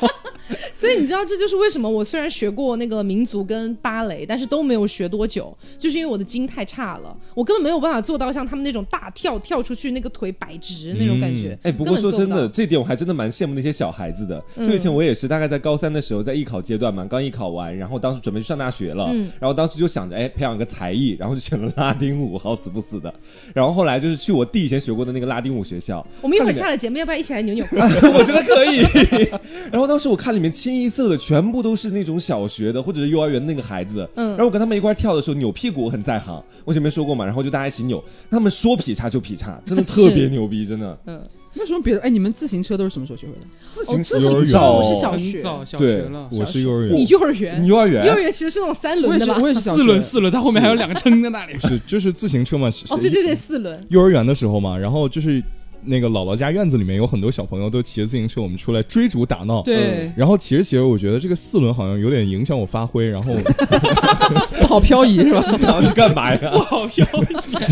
[0.80, 11.58] 所以你知道，这就是为什么我虽然学过那个民族跟芭蕾，但是都没有学多久，就是因为我的筋太差了，我根本没有办法做到像他们那种大跳跳出去，那个腿摆直那种感觉。
[11.62, 14.42] 哎，不过说真的，这点我还真的蛮羡慕那些小孩子的。
[14.56, 23.12] 嗯就以前我也是，大概在高三的时候，在艺考阶段嘛，刚艺考完，然后当时准备去上大学了，嗯然后当时就想着，哎，培养个才艺，然后就选了拉丁舞，好死不死的。
[23.54, 27.76] 然后后来就是去我弟以前学过的那个拉丁舞学校，我们一会儿下了节目，要不要一起来扭扭 胯？
[28.14, 28.80] 我觉得可以。
[29.70, 40.98] 然后当时我看里面清一色的全部都是那种小学的或者是幼儿园那个孩子，嗯然后我跟他们一块儿跳的时候扭屁股我很在行，我前面说过嘛，然后就大家一起扭，他们说劈叉就劈叉，真的特别牛逼，真的。
[41.06, 41.20] 嗯，
[41.56, 42.00] 为什么别的？
[42.00, 43.40] 哎，你们自行车都是什么时候学会的？
[43.68, 48.06] 自行车我是哦小学，很早小对学了，我是幼儿园你，幼儿园你，幼儿园？
[48.06, 49.38] 幼儿园其实是那种三轮的吧？
[49.40, 51.58] 我也四轮四轮，它后面还有两个撑在那里。
[51.58, 52.68] 是就是自行车嘛。
[52.90, 53.84] 哦，对对对，四轮。
[53.88, 55.42] 幼儿园的时候嘛，然后就是
[55.82, 59.62] 那个姥姥家院子里面有很多小朋友都骑着自行车，我们出来追逐打闹。
[59.62, 63.34] 对，然后骑着骑着，我觉得这个四轮好像有点影响我发挥，然后
[64.60, 65.44] 不好漂移是吧？
[65.50, 66.38] 你想要去干嘛呀？
[66.52, 67.06] 不好漂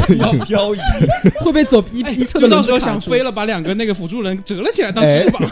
[0.08, 0.78] 移，要漂移。
[1.40, 5.42] 会被左一一侧就到时候想飞了，把两个那个辅助人折了起来当翅膀。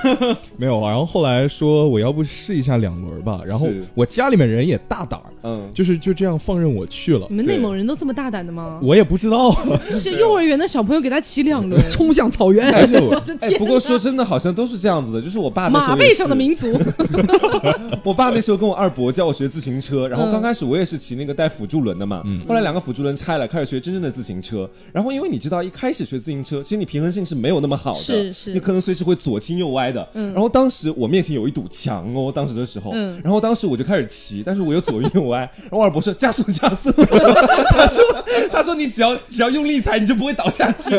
[0.56, 0.90] 没有啊。
[0.90, 7.36] 然后后来说我要不试一下两轮吧，然后我家里面人也大胆儿，嗯，就是就这样放任我去了你。
[7.36, 8.78] 们内蒙人都这么大胆的吗？
[8.82, 9.54] 我也不知道，
[9.88, 12.70] 是幼儿园的小朋友给他骑两轮，冲向草原。
[12.72, 15.20] 但是我 哎，不过说真的，好像都是这样子的。
[15.20, 16.78] 就是我爸那时候马背上的民族。
[18.02, 24.68] 我爸那时候跟我二伯教我学自行车，然后嗯刚开始我也是骑那个带辅助轮的嘛，嗯后来两个辅助轮拆了，开始学真正的自行车。
[24.92, 30.06] 然后因为你知道，一开始学自行车，其实你平衡性是没有那么好的，是是你可能随时会左倾右歪的。
[30.14, 38.04] 嗯然后当时我面前有一堵墙哦，当时的时候，嗯然后当时我就开始骑，但是我又左晕右歪，然后我二伯说加速加速，他说
[38.52, 40.90] 他说你只要只要用力踩，你就不会倒下去。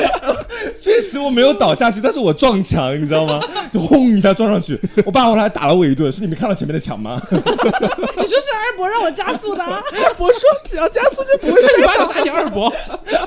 [0.80, 3.40] 确实我没有倒下去，但是我撞墙，你知道吗？
[3.72, 4.78] 就轰一下撞上去。
[5.04, 7.20] 我爸后来还打了我一顿，说你没看到前面的墙吗？
[7.30, 9.82] 你说是二伯让我加速的啊？
[10.18, 12.72] 我说只要加速就不会你把你打你二伯，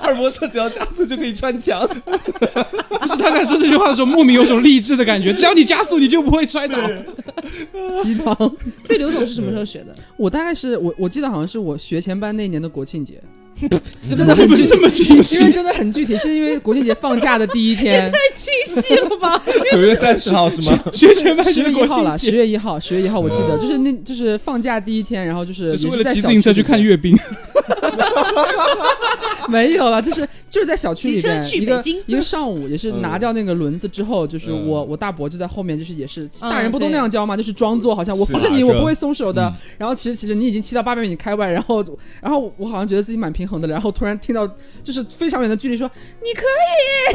[0.02, 1.88] 二伯说只要加速就可以穿墙。
[1.88, 5.34] 不是他在说这句话的时候，莫名有种励志的感觉。
[5.34, 6.78] 只要你加速，你就不会摔倒。
[8.02, 8.36] 鸡汤。
[8.84, 9.94] 所以刘总是什么时候学的？
[10.18, 13.22] 我大概是我我记得好像是我学前班那年的国庆节，
[14.16, 15.52] 真的很具体，这么清因为。
[15.52, 19.42] 真的很具体，是因为国庆 节放假的第一天，太清晰了吧？
[19.72, 20.80] 九月三十号是吗？
[20.94, 27.18] 学前班十月一号了，十月一号，十月一号我记得，就是那就是放假第一天，然后就是只是为了骑自行车去看阅兵。
[29.50, 37.36] 没有了，就是就是在小区里骑车边一个去北京一个上午，也是嗯拿掉那个轮子之后，就是嗯我我大伯就在后面，就是也是嗯大人不都那样教吗？
[37.36, 39.54] 就是装作好像我是扶着你，我不会松手的嗯。
[39.80, 41.84] 然后其实其实你已经骑到八百米开外，然后
[42.22, 44.48] 然后我好像觉得自己蛮平衡的，然后突然听到
[44.84, 45.90] 就是非常远的距离说
[46.24, 46.46] 你可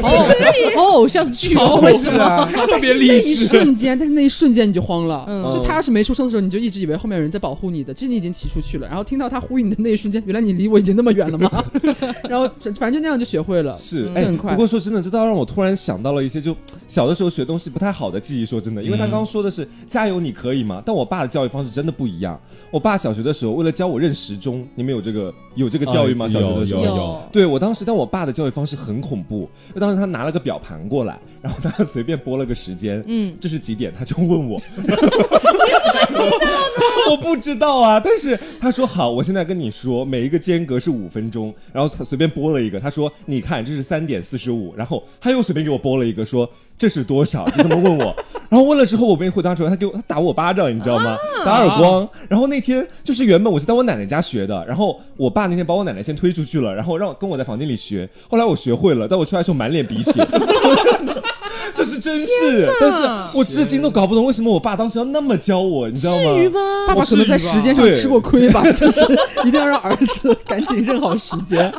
[0.01, 2.21] 以，哦，好 偶像剧哦，为什么？
[2.21, 2.45] 啊？
[2.67, 3.35] 特别那励一。
[3.47, 5.23] 瞬间，但是那一瞬间你就慌了。
[5.27, 8.87] 嗯就他要是没出声的时候，你就一直以为后面有人在保护你的，其实你已经骑出去了。
[8.87, 11.63] 然后听到他呼应你的那一瞬间，原来你离我已经那么远了吗？
[12.27, 13.71] 然后反正就那样就学会了。
[13.73, 16.55] 是，哎、嗯很快不过说真的，这倒让我突然想到了一些就
[16.87, 18.45] 小的时候学东西不太好的记忆。
[18.45, 22.39] 说真的，因为他刚刚说的是“加油，你可以吗”，但我爸的教育方式真的不一样。
[22.71, 26.25] 我爸小学的时候，为了教我认时钟，你们有这个有这个教育吗？
[26.25, 29.49] 啊小学的时候有有对我当时，但我爸的教育方式很恐怖。
[29.79, 33.93] 当时他拿了个表盘过来，然后他随便拨了个时间，嗯，这是几点？
[33.97, 36.31] 他就问我， 你怎么知道呢？
[37.09, 47.45] 我不知道啊，但是他说好，我现在跟你说，每一个间隔是五分钟，然后他随便拨了一个，他说你看这是三点四十五，然后他又随便给我拨了一个，说这是多少？
[47.55, 48.15] 你这么问我，
[48.49, 51.17] 然后问了之后我没回答出来，他给我他打我巴掌，你知道吗？
[51.45, 52.07] 打耳光。
[52.27, 58.07] 然后那天就是原本我是在我奶奶家学的，然后我爸那天把我奶奶先推出去了，然后让跟我在房间里学。
[58.29, 60.21] 后来我学会了，但我出来的时候满脸鼻血。
[61.99, 66.33] 真事，但是我至今都搞不懂为什么我爸当时要那么教我，你知道吗？
[66.33, 66.59] 至于吗？
[66.87, 69.01] 爸爸可能在时间上对吃过亏吧，就是
[69.45, 71.71] 一定要让儿子赶紧认好时间。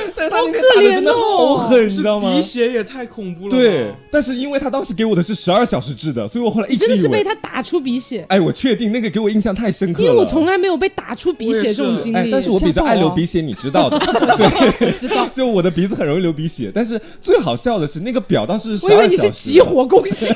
[0.16, 2.30] 但是他那天打的真的好狠，你知道吗？
[2.34, 3.50] 鼻血也太恐怖了。
[3.50, 10.08] 对，但是因为他当时给我的是十二小时制的，所以我后来一直真的是被，他打出鼻血，哎，我确定那个给我印象太深刻了。
[10.08, 12.16] 因为我从来没有被打出鼻血这种经历。
[12.16, 13.98] 哎，但是我比较爱流鼻血，你知道的。
[14.78, 15.28] 对，知道。
[15.34, 20.34] 就我的鼻子很容易流鼻血，但是最好笑的是那个表当时是我以为你十二小时，是急火攻心，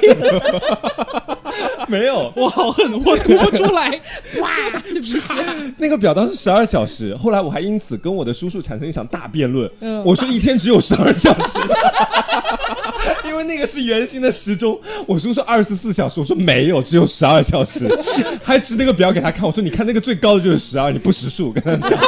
[1.89, 3.89] 没有，我好恨，我吐不出来。
[4.41, 4.49] 哇，
[4.93, 5.35] 这鼻血。
[5.79, 9.71] 那个表当时十二小时，后来我还因此跟我的叔叔产生一场大辩论。
[9.81, 11.59] 嗯我说一天只有十二小时，
[13.27, 14.81] 因为那个是圆形的时钟。
[15.07, 17.89] 我叔说二十四小时，我说没有，只有十二小时，
[18.43, 19.45] 还指那个表给他看。
[19.45, 21.99] 我说你看那个最高的就是十二，你不识数，跟他讲。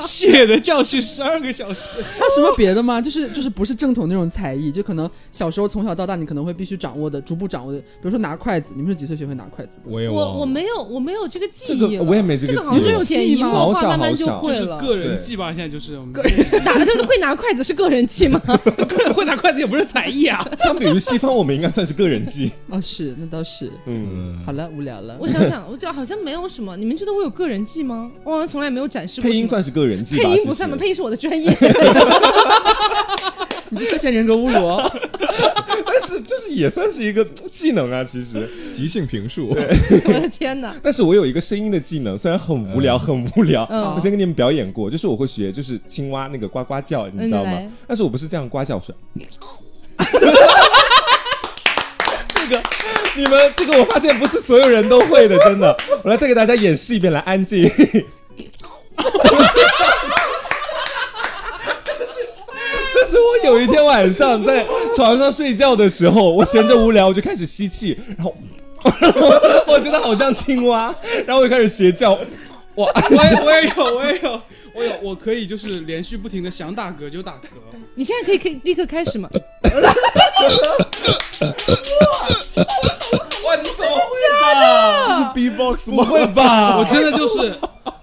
[0.00, 3.00] 血的教训十二个小时，还有什么别的吗？
[3.00, 9.82] 就是就是不是正统那种才艺，就可能小时候从小到大你可能会必须掌握的，逐步掌握的，比如说拿筷子，你们是几岁学会拿筷子的？
[9.86, 14.76] 我也我我没有我没有这个记这忆我也没这这个记忆个好像就有潜移默好化，小慢慢就会了。
[14.78, 15.52] 个人技吧。
[15.52, 18.40] 现在就是我们打的 会拿筷子是个人技吗？
[19.14, 20.46] 会拿筷子也不是才艺啊。
[20.58, 22.52] 相比于西方，我们应该算是个人技。
[22.68, 23.72] 哦，是，那倒是。
[23.86, 25.16] 嗯，嗯，好了，无聊了。
[25.18, 26.76] 我想想，我这好像没有什么。
[26.76, 28.10] 你们觉得我有个人技吗？
[28.24, 29.30] 我好像从来没有展示过。
[29.30, 30.24] 配音算是个人技吧？
[30.24, 30.76] 配音不算吗？
[30.78, 31.56] 配音是我的专业。
[33.68, 34.92] 你这涉嫌人格侮辱哦。
[35.56, 35.65] 但
[36.16, 38.48] 是就是也算是一个技能啊，其实。
[38.72, 40.74] 即兴评述， 我的天哪！
[40.82, 43.66] 但是我有一个声音的技能，虽然很无聊，很无聊。
[43.70, 47.58] 嗯我先跟你们表演过，就是我会学，就是青蛙那个呱呱叫，你知道吗？
[47.86, 48.94] 但是我不是这样呱叫，我是。
[52.34, 52.62] 这个，
[53.16, 55.74] 你们这个我发现不是所有人都会的，真的。
[56.04, 57.66] 我来再给大家演示一遍，来安静。
[63.06, 68.34] 这是我有一天晚上在床上睡觉的时候，我闲着无聊，我就开始吸气，然后
[69.64, 70.92] 我觉得好像青蛙，
[71.24, 72.18] 然后我就开始学叫，
[72.74, 72.86] 我！
[73.08, 74.42] 我也我也有我也有
[74.74, 77.46] 我有我可以就是连续不停的想打嗝就打嗝。
[77.94, 79.28] 你现在可以可以立刻开始吗？
[83.46, 84.02] 哇，你怎么会
[84.60, 85.04] 的？
[85.06, 86.12] 这是 B-box 吗不？
[86.12, 86.76] 会吧？
[86.78, 87.56] 我真的就是，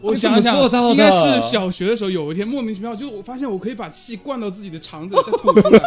[0.03, 5.79] 我想想做到的应该是小学的时候，有一天莫名其妙，就我发现我可以把气灌到自己的肠子里 再吐出来。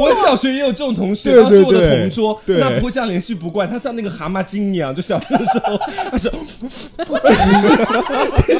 [0.00, 5.78] 我小学也有这种同学，对他是我的同桌，对那不会这样连续不灌，他像那个蛤蟆精一样，就小学的时候，
[6.10, 6.28] 他是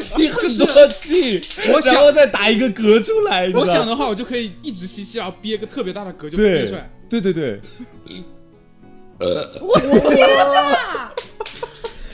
[0.00, 1.40] 吸很多气，
[1.74, 3.50] 我想要再打一个嗝出来。
[3.54, 6.88] 我想的话，我就可以一直吸气，然后憋个特别大的嗝就憋出来。
[7.10, 7.60] 对对对，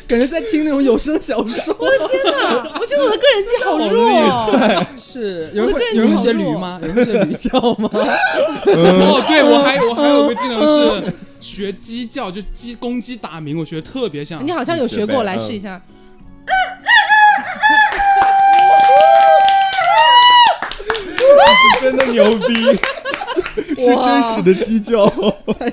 [0.06, 1.74] 感觉在听那种有声小说。
[1.80, 2.78] 我的天哪！
[2.80, 4.86] 我觉得我的个人技好弱哦。
[4.96, 6.80] 是，有的个人有人学技好弱驴吗？
[6.82, 7.88] 有学驴叫吗？
[7.94, 14.44] 哦，对我还我还有个技能是学鸡叫，就鸡公鸡打鸣，我学的特别像。
[14.46, 15.80] 你好像有学过，嗯来试一下。
[21.80, 22.54] 真的牛逼！
[23.82, 25.06] 是真实的鸡叫，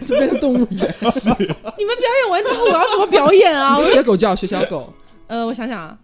[0.05, 0.67] 就变成动物园。
[1.01, 3.77] 你们表演完之后，我要怎么表演啊？
[3.91, 4.91] 学狗叫，学小狗。
[5.27, 5.95] 呃，我想想啊，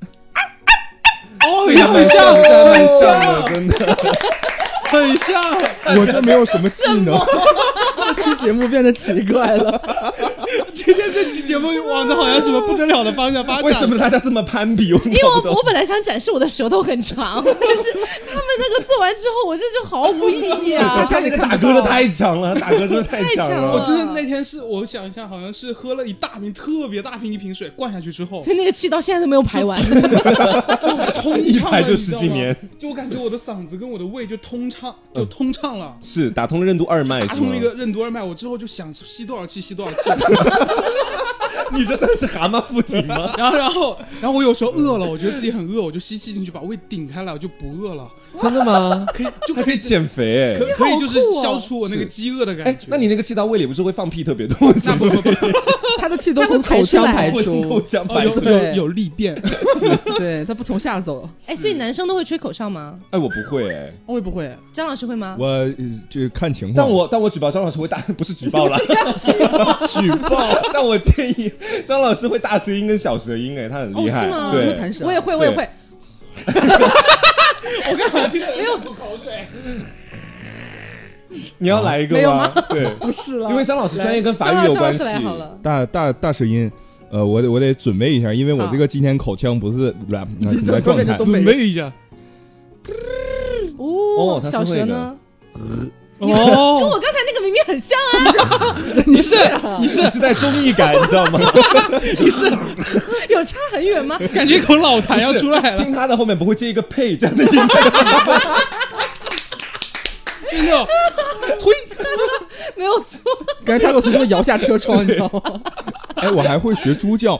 [1.43, 3.97] 哦，这还蛮像的，这还蛮像的，真的。
[4.89, 5.43] 很像。
[5.97, 7.19] 我这没有什么技能，
[8.15, 9.81] 这期节目变得奇怪了。
[10.73, 13.63] 今天这期节目往着好像什么不得了的方向发展。
[13.67, 14.87] 为什么大家这么攀比？
[14.87, 21.05] 因因为我我本来想展示我的舌头很长， 但是他们那个做完之后，我这就毫无意义啊！
[21.09, 29.81] 他那个打嗝的太强了，打嗝真的太强了我真的那天是我想一下，好像是喝了一大瓶特别大瓶一瓶水，灌下去之后，所以那个气到现在都没有排完。
[31.21, 35.95] 通一畅了，排就十几年，就我感觉我的嗓子跟我的胃就通畅，就通畅了。
[36.01, 40.09] 是打通了任督二脉，打通了一个任督二脉，我之后就想吸多少气吸多少气，
[41.73, 43.33] 你这算是蛤蟆附体吗？
[43.37, 48.09] 然后然后然后我有时候饿了，我觉得自己很饿，我就吸气进去把胃顶开来，我就不饿了，
[48.41, 49.05] 真的吗？
[49.13, 50.65] 可以就还可以减肥哎可。
[50.77, 54.71] 可以就是消除我那个是饥饿的感哎觉。，那你那个气到胃里不是会放屁特别多？
[54.77, 55.21] 是不是？
[55.99, 58.39] 他的气都从口腔排会从口出，腔排出。
[58.47, 59.35] 对有有利便，
[60.17, 61.27] 对他不从下走。
[61.47, 62.97] 哎，所以男生都会吹口哨吗？
[63.11, 65.35] 哎，我不会哎，我也不会，张老师会吗？
[65.39, 65.73] 我呃
[66.09, 68.77] 这看情况，但我但我举报张老师会大，不是举报了，
[69.87, 70.47] 举报。
[70.71, 71.51] 但我建议
[71.85, 75.67] 张老师会大舌音跟小舌音，哎，他很厉害哦是吗，会对，弹舌，我也会，我也会。
[77.91, 79.45] 我刚才听到没有吐口水，
[81.57, 82.49] 你要来一个没有吗？
[82.69, 85.03] 对， 不是了因为张老师专业跟法语有关系。
[85.61, 86.71] 大大大舌音，
[87.11, 89.93] 呃，我得我得准备一下，因为我这个今天口腔不是
[90.63, 91.17] 什么状态。
[91.17, 91.91] 准备一下。
[93.77, 93.85] 哦
[94.17, 95.15] 哦他是小蛇会的
[96.25, 96.27] 呢？
[96.27, 99.35] 跟哦，我刚才那个明明很像啊， 你是
[99.79, 101.39] 你是是带综艺感，你知道吗？
[102.19, 102.45] 你是
[103.29, 104.17] 有差很远吗？
[104.33, 107.51] 感觉一口老痰要出来了，听他的后面不会接一个呸这样的音，
[110.49, 110.87] 真的
[111.59, 111.71] 推
[112.75, 113.19] 没有错，
[113.65, 115.41] 刚才他给我说说摇下车窗，你知道吗？
[116.15, 117.37] 哎，我还会学猪叫，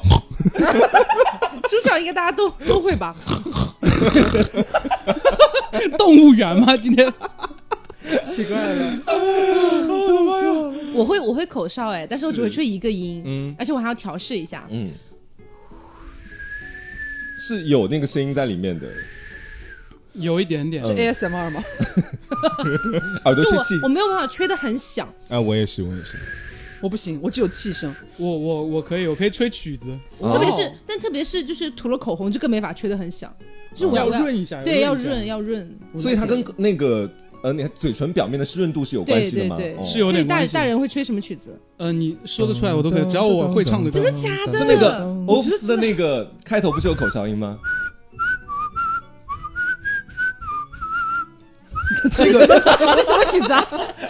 [1.70, 3.16] 猪叫应该大家都都会吧？
[5.98, 6.76] 动物园吗？
[6.78, 7.12] 今天
[8.28, 9.02] 奇怪了，
[10.94, 13.56] 我会我会口哨哎，但是我只会吹一个音，嗯。
[13.58, 14.66] 而且我还要调试一下。
[14.70, 14.90] 嗯，
[17.40, 18.88] 是有那个声音在里面的，
[20.14, 20.84] 有一点点。
[20.86, 21.64] 是 ASMR 吗？
[23.26, 23.76] 耳朵吹气。
[23.76, 26.18] 就我我没有办法吹得很响，啊，我也是，我也是。
[26.80, 27.94] 我不行，我只有气声。
[28.18, 29.90] 我我我可以，我可以吹曲子，
[30.20, 30.34] 哦。
[30.34, 33.36] 特别是但特别是就是涂了口红就更没法吹得很响，
[33.74, 37.10] 就是我要我要润一下，对要润要润，所以它跟那个
[37.48, 39.56] 呃，你看嘴唇表面的湿润度是有关系的吗？
[39.56, 41.58] 对对，哦是有点关系大人会吹什么曲子？
[41.78, 44.02] 呃，你说得出来我都可以，只要我会唱的歌。
[44.02, 44.60] 真的假的？
[44.60, 47.58] 就那个 Oops 的那个开头不是有口哨音吗？
[52.18, 53.66] 这个这是什么曲子啊？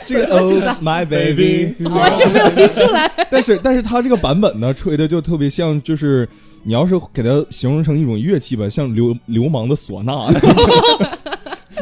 [0.08, 3.10] 这个 Oh my baby，完全没有听出来。
[3.30, 6.28] 但是但是他这个版本呢，吹的就特别像，就是
[6.64, 10.28] 你要是给它形容成一种乐器吧，像流流氓的唢呐，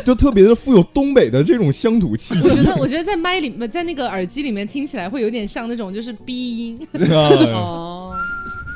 [0.06, 2.48] 就特别的富有东北的这种乡土气息。
[2.48, 8.14] 我觉得，我觉得在麦里，不在那个耳机里面听起来会有点像那种就是鼻音， 啊哦，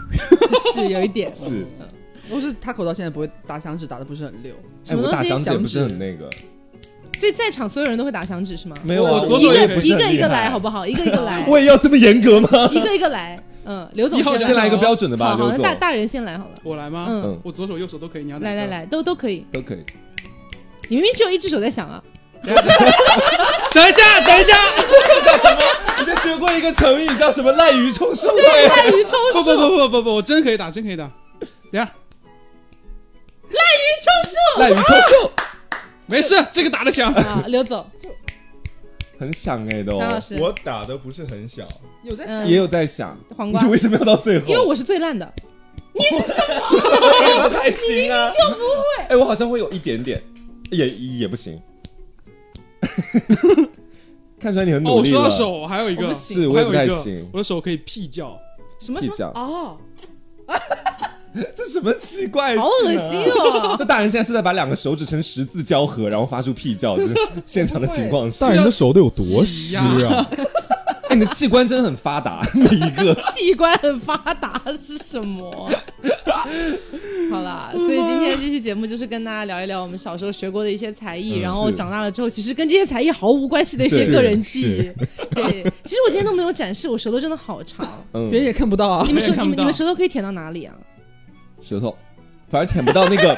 [0.73, 1.31] 是有一点。
[1.33, 1.65] 是，
[2.29, 4.51] 我是他口到现在不会打响指，打的不是很溜。
[4.83, 6.27] 什么东西响指不是很那个，
[7.19, 8.75] 所以在场所有人都会打响指是吗？
[8.83, 10.87] 没有啊，我左一个手也不是一个一个来好不好？
[10.87, 12.49] 一个一个来， 我也要这么严格吗？
[12.71, 13.39] 一个一个来。
[13.65, 16.51] 嗯，刘总一号先先来一个标准的吧，好好，那大大人先来好了。
[16.63, 17.05] 我来吗？
[17.07, 19.45] 嗯嗯，我左手右手都可以，你要来来，来，都都可以。
[19.51, 19.83] 都可以。
[20.89, 22.03] 你明明只有一只手在响啊！
[22.43, 22.53] 等
[23.87, 24.57] 一下，等一下，
[25.99, 27.51] 你在学过一个成语叫什么？
[27.53, 28.27] 滥竽充数。
[28.27, 31.03] 滥竽充不数，不不不不不不，我真可以打，真可以打。
[31.71, 31.79] 等下，
[33.49, 35.31] 滥竽充数，滥竽充数
[36.07, 37.13] 没事，这个打得响。
[37.13, 37.43] 啊！
[37.47, 37.85] 刘总，
[39.19, 39.99] 很响哎都。
[39.99, 41.67] 张老师，我打的不是很响，
[42.03, 44.47] 有在嗯也有在响，黄瓜你为什么要到最后？
[44.47, 45.31] 因为我是最烂的。
[45.93, 49.03] 不太行啊，就不会。
[49.09, 50.23] 哎，我好像会有一点点，
[50.71, 51.59] 也也不行。
[54.39, 55.19] 看出来你很哦，努力了。
[55.19, 58.39] 我说到手，还有一个是我也不太行，我的手可以屁叫。
[58.79, 59.01] 什么？
[59.01, 59.77] 屁叫，哦，
[61.53, 62.55] 这什么奇怪？
[62.55, 63.19] 好恶心！
[63.29, 63.75] 哦！
[63.77, 67.13] 这大人现在是在把两个手指成十字交合，然后发出屁叫，就是
[67.45, 68.51] 现场的情况是大。
[68.51, 70.25] 人的手得有多湿啊！
[71.09, 73.15] 哎，你的器官真的很发达，每一个。
[73.33, 75.69] 器官很发达是什么？
[77.31, 85.05] 好啦，所以今天这期节目就是跟大家聊一聊我们小时候学过的一些才艺，嗯然后长大了之后，其实跟这些才艺毫无关系的一些个人记忆。
[85.35, 87.85] 对，其实我今天都没有展示，我舌头真的好长。
[88.13, 89.13] 嗯别人也看不到啊你。
[89.13, 90.73] 们舌你们舌头可以舔到哪里啊？
[91.61, 91.97] 舌头，
[92.49, 93.37] 反正舔不到那个，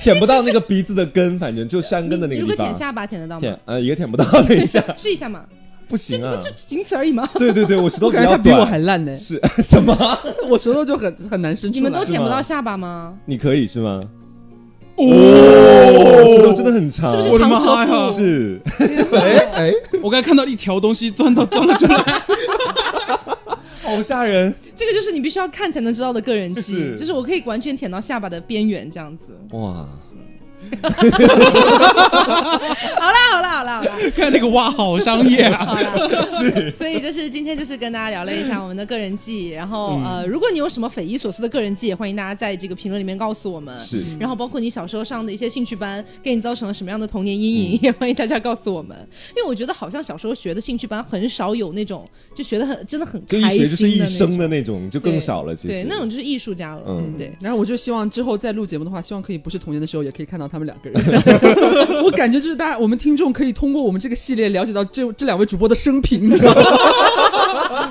[0.00, 2.50] 舔不到那个鼻子的根，反正就山根的那个地方。
[2.50, 3.58] 如果舔下巴舔得到吗舔？
[3.64, 5.44] 呃也舔不到，等一下试一下嘛，
[5.92, 6.50] 不行啊就。
[6.66, 7.28] 仅此而已吗。
[7.34, 8.64] 对对对，我舌头我感觉他比我。
[8.64, 9.94] 还烂呢，是 什么？
[10.48, 11.80] 我舌头就很很难伸出来。
[11.80, 13.14] 你们都舔不到下巴吗？
[13.26, 14.00] 你可以是吗？
[14.96, 18.12] 哦，舌头真的很长，是不是长舌妈呀妇？
[18.12, 18.60] 是
[19.12, 19.72] 哎哎，
[20.02, 21.96] 我刚才看到一条东西钻到钻了出来，
[23.82, 29.36] 好好吓人这个就是你必须要看才能知道的个人技，是就是我可以完全舔到下巴的边缘这样子。
[29.56, 29.86] 哇！
[30.82, 30.88] 好
[33.10, 35.64] 啦好啦好啦好啦看那个哇，好商业啊！
[35.64, 36.70] 好啦，是。
[36.76, 43.76] 所以就是今天就是跟大家聊了一下我们的个人记，然后、嗯呃，如果你有什么匪夷所思的个人记，也欢迎大家在这个评论里面告诉我们。
[43.78, 48.96] 是然后包括你小时候上的一些兴趣班，给你造成了什么样的童年阴影，也欢迎大家告诉我们。
[49.36, 54.28] 因为我觉得好像小时候学的兴趣班很少有那种就学的很真的很开学就是一心的那种。
[54.28, 55.54] 生的那种，就更少了。
[55.54, 56.82] 其实对，那种就是艺术家了。
[56.86, 57.32] 嗯对。
[57.40, 61.02] 然后我就希望之后再录节目的话，希望可以不是童年的时候，也可以看到他们两个人。
[62.04, 66.62] 我感觉就是大家我们听众可以通过我们这个系列了解到这这两位主播的生平，你知道吗？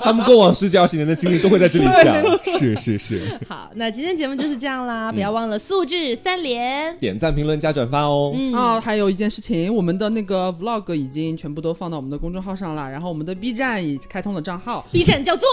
[0.02, 2.16] 他们过往十几二十年的经历都会在这里讲。
[2.58, 6.96] 是是是，好，那今天节目就是这样啦，不要忘了素质三连。
[6.98, 8.34] 点赞、评论、加转发哦。
[8.36, 14.86] 嗯啊，还有一件事情，我们的那个 vlog 已经全部都放到我们的公众号上了，然后我们的 B 站已开通了账号。
[14.92, 15.48] B 站叫做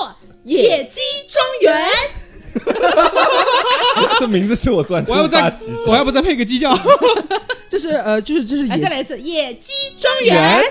[0.45, 1.87] 野鸡庄园，
[4.21, 5.55] 这名字是我突然我要不再
[5.89, 6.77] 我要不再配个鸡叫？
[7.69, 10.63] 这是呃，就是这是来野再来一次，野鸡庄园。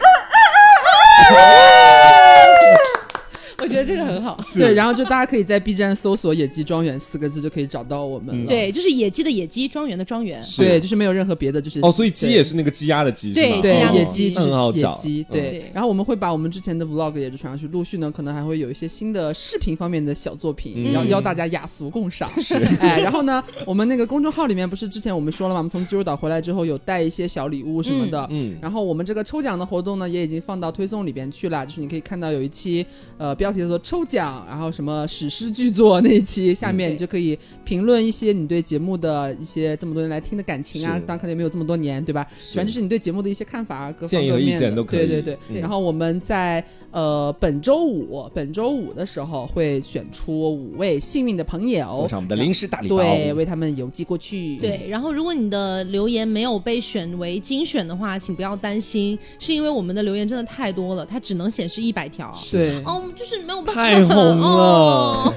[3.59, 4.37] 我觉得这个很好。
[4.56, 8.48] 对，然后就大家可以在 B 站搜索“野鸡庄园”四个字就可以找到我们了。
[8.48, 10.41] 对，就是野鸡的野鸡，庄园的庄园。
[10.58, 15.72] 对，就是没有任何别的，就是哦，所以鸡也是那个鸡鸭的鸡，对是吗对鸡鸭的野鸡鸡就是很好找野鸡，嗯对对。
[15.74, 22.30] 然后我们会把我们之前的 vlog 也是传上去，陆续呢可能还会有一些新的视频方面的小作品，嗯邀邀大家雅俗共赏。
[22.41, 25.60] 是， 哎，然后呢，我们那个公众号里面不是之前我们说了吗？
[25.60, 28.28] 我们从济州岛回来之后有带一些小礼物什么的。
[28.32, 31.66] 嗯，然后我们这个抽奖的活动呢，也已经放到推送里边去了。
[31.66, 32.86] 就是你可以看到有一期，
[33.18, 41.00] 呃，标题叫做“抽奖”，然后什么史诗巨作那一期，下面嗯你就可以评论一些你对节目的一些这么多年来听的感情啊。
[41.06, 42.26] 当然可能也没有这么多年，对吧？
[42.56, 45.38] 反正就是你对节目的一些看法啊，各方建议和意各面的见都可以对对对。
[45.50, 52.98] 嗯然后我们在呃本周五，本周五的时候会选出五位幸运的朋友送，上我们的零食大礼包。
[52.98, 54.58] 对，为他们邮寄过去。
[54.58, 62.34] 对，然后如果你的留言没有被选为精选的话，请不要担心，是因为我们的留言真的太多了，它只能显示一百条。
[62.52, 62.78] 对。
[62.84, 64.26] 哦，就是没有办法。
[64.36, 64.45] 了。
[64.45, 65.34] 哦。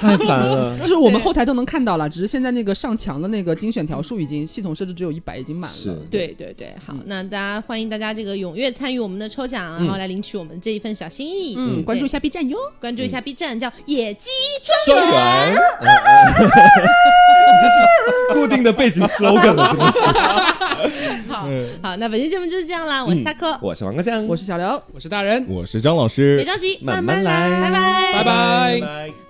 [0.00, 0.76] 太烦了。
[0.82, 5.88] 就是我们后台都能看到了，只是现在那个上墙的那个精选条数已经系统设置只有一百，已经满是。
[5.90, 5.96] 了。
[6.10, 11.54] 对对对，好，那大家欢迎大家这个踊跃参与我们的抽奖，然后来领取我们这一份小心意。
[11.56, 12.58] 嗯，关注一下 B 站哟。
[12.80, 14.28] 关注一下 B 站，叫野鸡
[14.86, 15.52] 庄庄园。
[15.52, 15.56] 你
[17.62, 20.00] 这是固定的背景 slogan 了，真的是。
[21.28, 21.48] 好，
[21.82, 24.82] 好，那本期节目就是这样啦，我是嗯 taco，我是王哥酱，我是小刘。
[24.92, 26.36] 我是大人，我是张老师。
[26.36, 29.23] 别，着急，慢慢来，拜拜拜拜。